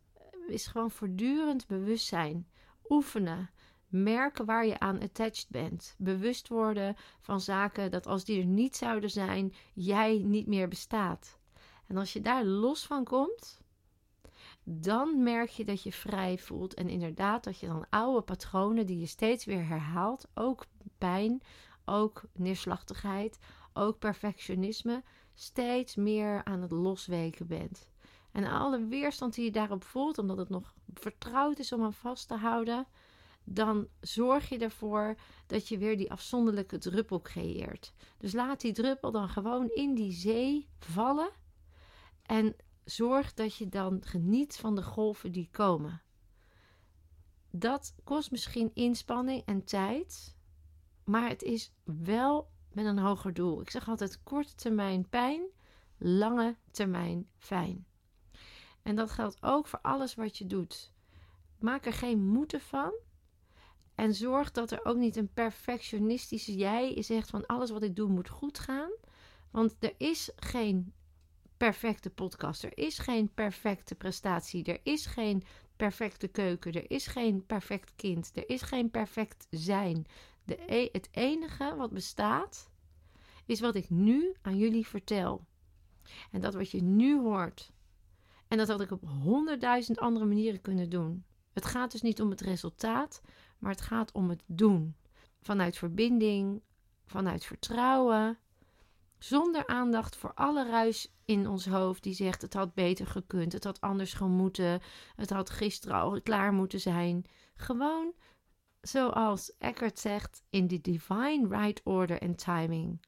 is 0.49 0.67
gewoon 0.67 0.91
voortdurend 0.91 1.67
bewustzijn, 1.67 2.49
oefenen, 2.89 3.51
merken 3.87 4.45
waar 4.45 4.67
je 4.67 4.79
aan 4.79 5.01
attached 5.01 5.47
bent, 5.49 5.95
bewust 5.99 6.49
worden 6.49 6.97
van 7.21 7.41
zaken 7.41 7.91
dat 7.91 8.07
als 8.07 8.25
die 8.25 8.41
er 8.41 8.47
niet 8.47 8.77
zouden 8.77 9.11
zijn, 9.11 9.55
jij 9.75 10.19
niet 10.19 10.47
meer 10.47 10.69
bestaat. 10.69 11.39
En 11.87 11.97
als 11.97 12.13
je 12.13 12.21
daar 12.21 12.45
los 12.45 12.87
van 12.87 13.05
komt, 13.05 13.64
dan 14.65 15.23
merk 15.23 15.51
je 15.51 15.65
dat 15.65 15.83
je 15.83 15.93
vrij 15.93 16.39
voelt. 16.39 16.75
En 16.75 16.89
inderdaad, 16.89 17.45
dat 17.45 17.59
je 17.59 17.67
dan 17.67 17.87
oude 17.91 18.21
patronen 18.21 18.87
die 18.87 18.99
je 18.99 19.07
steeds 19.07 19.45
weer 19.45 19.67
herhaalt, 19.67 20.29
ook 20.35 20.67
pijn, 20.99 21.43
ook 21.85 22.23
neerslachtigheid, 22.33 23.39
ook 23.73 23.99
perfectionisme, 23.99 25.03
steeds 25.35 25.95
meer 25.95 26.45
aan 26.45 26.63
het 26.63 26.71
losweken 26.71 27.47
bent. 27.47 27.89
En 28.33 28.45
alle 28.45 28.87
weerstand 28.87 29.35
die 29.35 29.45
je 29.45 29.51
daarop 29.51 29.85
voelt, 29.85 30.19
omdat 30.19 30.37
het 30.37 30.49
nog 30.49 30.75
vertrouwd 30.95 31.59
is 31.59 31.73
om 31.73 31.83
aan 31.83 31.93
vast 31.93 32.29
te 32.29 32.35
houden, 32.35 32.87
dan 33.45 33.89
zorg 34.01 34.49
je 34.49 34.59
ervoor 34.59 35.17
dat 35.47 35.69
je 35.69 35.79
weer 35.79 35.97
die 35.97 36.11
afzonderlijke 36.11 36.79
druppel 36.79 37.21
creëert. 37.21 37.93
Dus 38.19 38.33
laat 38.33 38.61
die 38.61 38.73
druppel 38.73 39.11
dan 39.11 39.29
gewoon 39.29 39.69
in 39.69 39.95
die 39.95 40.13
zee 40.13 40.69
vallen. 40.79 41.31
En 42.23 42.57
zorg 42.85 43.35
dat 43.35 43.57
je 43.57 43.69
dan 43.69 44.03
geniet 44.05 44.57
van 44.57 44.75
de 44.75 44.83
golven 44.83 45.33
die 45.33 45.49
komen. 45.51 46.03
Dat 47.51 47.95
kost 48.05 48.31
misschien 48.31 48.71
inspanning 48.75 49.43
en 49.45 49.65
tijd, 49.65 50.37
maar 51.05 51.29
het 51.29 51.43
is 51.43 51.73
wel 51.85 52.51
met 52.73 52.85
een 52.85 52.99
hoger 52.99 53.35
doel. 53.35 53.61
Ik 53.61 53.71
zeg 53.71 53.89
altijd 53.89 54.23
korte 54.23 54.55
termijn 54.55 55.09
pijn, 55.09 55.43
lange 55.99 56.57
termijn 56.71 57.29
fijn. 57.37 57.87
En 58.83 58.97
dat 58.97 59.11
geldt 59.11 59.43
ook 59.43 59.67
voor 59.67 59.81
alles 59.81 60.15
wat 60.15 60.39
je 60.39 60.47
doet. 60.47 60.93
Maak 61.59 61.87
er 61.87 61.93
geen 61.93 62.27
moeten 62.27 62.61
van. 62.61 62.93
En 63.95 64.15
zorg 64.15 64.51
dat 64.51 64.71
er 64.71 64.85
ook 64.85 64.97
niet 64.97 65.17
een 65.17 65.33
perfectionistische 65.33 66.55
jij 66.55 67.03
zegt 67.03 67.31
van 67.31 67.47
alles 67.47 67.71
wat 67.71 67.83
ik 67.83 67.97
doe 67.97 68.09
moet 68.09 68.29
goed 68.29 68.59
gaan. 68.59 68.91
Want 69.51 69.77
er 69.79 69.95
is 69.99 70.31
geen 70.37 70.93
perfecte 71.57 72.11
podcast. 72.11 72.65
Er 72.65 72.79
is 72.79 72.99
geen 72.99 73.35
perfecte 73.35 73.95
prestatie. 73.95 74.65
Er 74.65 74.81
is 74.83 75.07
geen 75.07 75.43
perfecte 75.77 76.29
keuken. 76.29 76.73
Er 76.73 76.91
is 76.91 77.07
geen 77.07 77.47
perfect 77.47 77.93
kind. 77.97 78.31
Er 78.35 78.49
is 78.49 78.63
geen 78.63 78.91
perfect 78.91 79.47
zijn. 79.51 80.07
De 80.45 80.75
e 80.75 80.89
het 80.93 81.09
enige 81.11 81.75
wat 81.77 81.93
bestaat 81.93 82.71
is 83.47 83.61
wat 83.61 83.75
ik 83.75 83.91
nu 83.91 84.35
aan 84.43 84.57
jullie 84.57 84.87
vertel. 84.87 85.47
En 86.31 86.41
dat 86.41 86.55
wat 86.55 86.71
je 86.71 86.83
nu 86.83 87.21
hoort. 87.21 87.73
En 88.49 88.59
dat 88.59 88.69
had 88.69 88.81
ik 88.81 88.91
op 88.91 89.09
honderdduizend 89.23 89.99
andere 89.99 90.25
manieren 90.25 90.61
kunnen 90.61 90.91
doen. 90.91 91.25
Het 91.53 91.65
gaat 91.65 91.93
dus 91.93 92.03
niet 92.03 92.21
om 92.21 92.31
het 92.31 92.41
resultaat, 92.41 93.21
maar 93.59 93.71
het 93.71 93.81
gaat 93.81 94.13
om 94.13 94.29
het 94.29 94.43
doen. 94.47 94.97
Vanuit 95.41 95.77
verbinding, 95.77 96.63
vanuit 97.05 97.45
vertrouwen, 97.45 98.39
zonder 99.27 99.67
aandacht 99.67 100.17
voor 100.17 100.35
alle 100.35 100.71
ruis 100.71 101.15
in 101.25 101.49
ons 101.49 101.67
hoofd 101.67 102.03
die 102.03 102.15
zegt: 102.15 102.43
het 102.43 102.55
had 102.55 102.75
beter 102.75 103.07
gekund, 103.07 103.53
het 103.53 103.65
had 103.65 103.81
anders 103.81 104.13
gemoeten, 104.13 104.81
het 105.17 105.31
had 105.31 105.51
gisteren 105.51 105.97
al 105.97 106.23
klaar 106.23 106.53
moeten 106.53 106.81
zijn. 106.81 107.25
Gewoon 107.55 108.13
zoals 108.81 109.57
Eckhart 109.59 109.99
zegt: 109.99 110.43
in 110.51 110.69
the 110.69 110.81
divine 110.81 111.49
right 111.49 111.81
order 111.85 112.21
and 112.21 112.39
timing. 112.39 113.03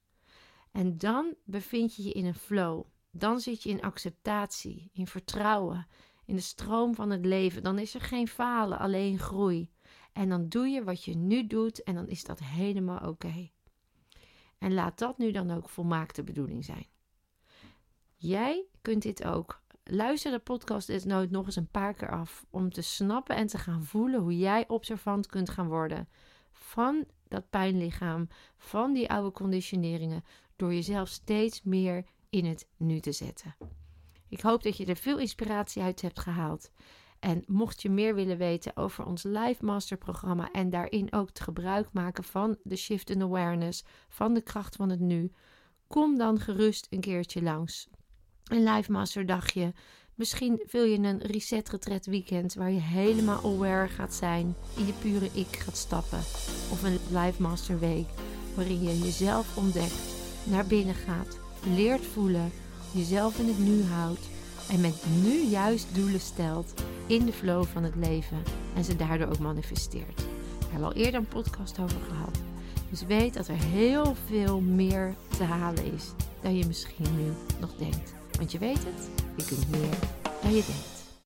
En 0.73 0.99
dan 0.99 1.35
bevind 1.45 1.95
je 1.95 2.03
je 2.03 2.13
in 2.13 2.27
een 2.27 2.35
flow. 2.35 2.85
Dan 3.11 3.41
zit 3.41 3.63
je 3.63 3.69
in 3.69 3.83
acceptatie, 3.83 4.91
in 4.93 5.07
vertrouwen, 5.07 5.87
in 6.25 6.35
de 6.35 6.43
stroom 6.43 6.95
van 6.95 7.11
het 7.11 7.25
leven. 7.25 7.63
Dan 7.63 7.79
is 7.79 7.95
er 7.95 8.01
geen 8.01 8.29
falen, 8.29 8.79
alleen 8.79 9.19
groei. 9.19 9.71
En 10.13 10.29
dan 10.29 10.49
doe 10.49 10.67
je 10.67 10.85
wat 10.85 11.05
je 11.05 11.17
nu 11.17 11.47
doet 11.47 11.83
en 11.83 11.95
dan 11.95 12.09
is 12.09 12.25
dat 12.25 12.39
helemaal 12.39 13.09
oké. 13.09 13.51
En 14.59 14.75
laat 14.75 14.99
dat 14.99 15.19
nu 15.19 15.31
dan 15.31 15.51
ook 15.51 15.69
volmaakte 15.69 16.23
bedoeling 16.23 16.65
zijn. 16.65 16.87
Jij 18.15 18.65
kunt 18.83 19.03
dit 19.03 19.25
ook. 19.25 19.63
Luister 19.85 20.31
de 20.31 20.39
podcast 20.39 20.87
dit 20.87 21.05
nooit 21.05 21.31
nog 21.31 21.47
eens 21.47 21.57
een 21.57 21.71
paar 21.71 21.95
keer 21.95 22.11
af 22.11 22.47
om 22.51 22.71
te 22.71 22.83
snappen 22.83 23.37
en 23.37 23.47
te 23.47 23.59
gaan 23.59 23.85
voelen 23.85 24.21
hoe 24.21 24.39
jij 24.39 24.69
observant 24.69 25.27
kunt 25.27 25.51
gaan 25.51 25.69
worden 25.69 26.09
van 26.53 27.05
dat 27.29 27.51
pijnlichaam, 27.51 28.29
van 28.57 28.93
die 28.93 29.11
oude 29.11 29.33
conditioneringen, 29.33 30.25
door 30.57 30.75
jezelf 30.75 31.09
steeds 31.09 31.63
meer 31.63 32.05
in 32.31 32.45
het 32.45 32.69
nu 32.77 33.01
te 33.01 33.13
zetten. 33.13 33.57
Ik 34.29 34.41
hoop 34.41 34.63
dat 34.63 34.77
je 34.77 34.87
er 34.87 34.97
veel 34.97 35.19
inspiratie 35.19 35.83
uit 35.83 36.01
hebt 36.01 36.21
gehaald. 36.21 36.71
En 37.27 37.43
mocht 37.47 37.83
je 37.83 37.91
meer 37.91 38.15
willen 38.15 38.39
weten 38.39 38.77
over 38.77 39.05
ons 39.07 39.23
Live 39.23 39.65
Master 39.65 39.97
programma 39.97 40.51
en 40.53 40.71
daarin 40.71 41.13
ook 41.13 41.29
het 41.29 41.41
gebruik 41.41 41.89
maken 41.93 42.25
van 42.25 42.57
de 42.63 42.77
Shift 42.77 43.11
in 43.11 43.23
Awareness, 43.23 43.85
van 44.09 44.35
de 44.35 44.41
kracht 44.41 44.77
van 44.77 44.89
het 44.89 45.01
nu, 45.01 45.33
kom 45.87 46.19
dan 46.19 46.41
gerust 46.41 46.87
een 46.91 47.01
keertje 47.01 47.43
langs. 47.43 47.89
Een 48.45 48.65
Live 48.65 48.93
Master 48.93 49.27
dagje. 49.27 49.73
Misschien 50.15 50.63
wil 50.71 50.85
je 50.85 50.99
een 50.99 51.19
reset 51.19 51.69
retret 51.69 52.07
weekend 52.07 52.55
waar 52.55 52.71
je 52.71 52.81
helemaal 52.81 53.45
aware 53.45 53.89
gaat 53.89 54.15
zijn, 54.15 54.55
in 54.77 54.87
je 54.87 54.93
pure 54.93 55.29
ik 55.33 55.57
gaat 55.57 55.77
stappen. 55.77 56.19
Of 56.71 56.83
een 56.83 56.99
Live 57.11 57.43
Master 57.43 57.79
week 57.79 58.09
waarin 58.55 58.83
je 58.83 58.99
jezelf 58.99 59.57
ontdekt, 59.57 60.03
naar 60.45 60.67
binnen 60.67 60.95
gaat, 60.95 61.39
leert 61.75 62.07
voelen, 62.07 62.53
jezelf 62.93 63.39
in 63.39 63.47
het 63.47 63.59
nu 63.59 63.83
houdt 63.83 64.35
en 64.71 64.81
met 64.81 65.03
nu 65.23 65.43
juist 65.43 65.87
doelen 65.95 66.21
stelt 66.21 66.75
in 67.07 67.27
de 67.27 67.33
flow 67.33 67.65
van 67.65 67.83
het 67.83 67.95
leven 67.97 68.43
en 68.77 68.85
ze 68.85 68.97
daardoor 68.97 69.29
ook 69.29 69.39
manifesteert. 69.39 70.17
Daar 70.17 70.71
hebben 70.71 70.89
we 70.89 70.95
al 70.95 71.03
eerder 71.05 71.21
een 71.21 71.29
podcast 71.29 71.79
over 71.79 72.01
gehad. 72.09 72.39
Dus 72.91 73.03
weet 73.03 73.35
dat 73.35 73.49
er 73.49 73.63
heel 73.63 74.17
veel 74.27 74.61
meer 74.61 75.15
te 75.37 75.45
halen 75.45 75.93
is 75.93 76.05
dan 76.41 76.57
je 76.57 76.67
misschien 76.67 77.17
nu 77.17 77.33
nog 77.61 77.71
denkt. 77.79 78.15
Want 78.39 78.53
je 78.53 78.59
weet 78.59 78.85
het, 78.85 79.09
je 79.37 79.45
kunt 79.45 79.71
meer 79.71 79.99
dan 80.43 80.55
je 80.55 80.65
denkt. 80.67 80.96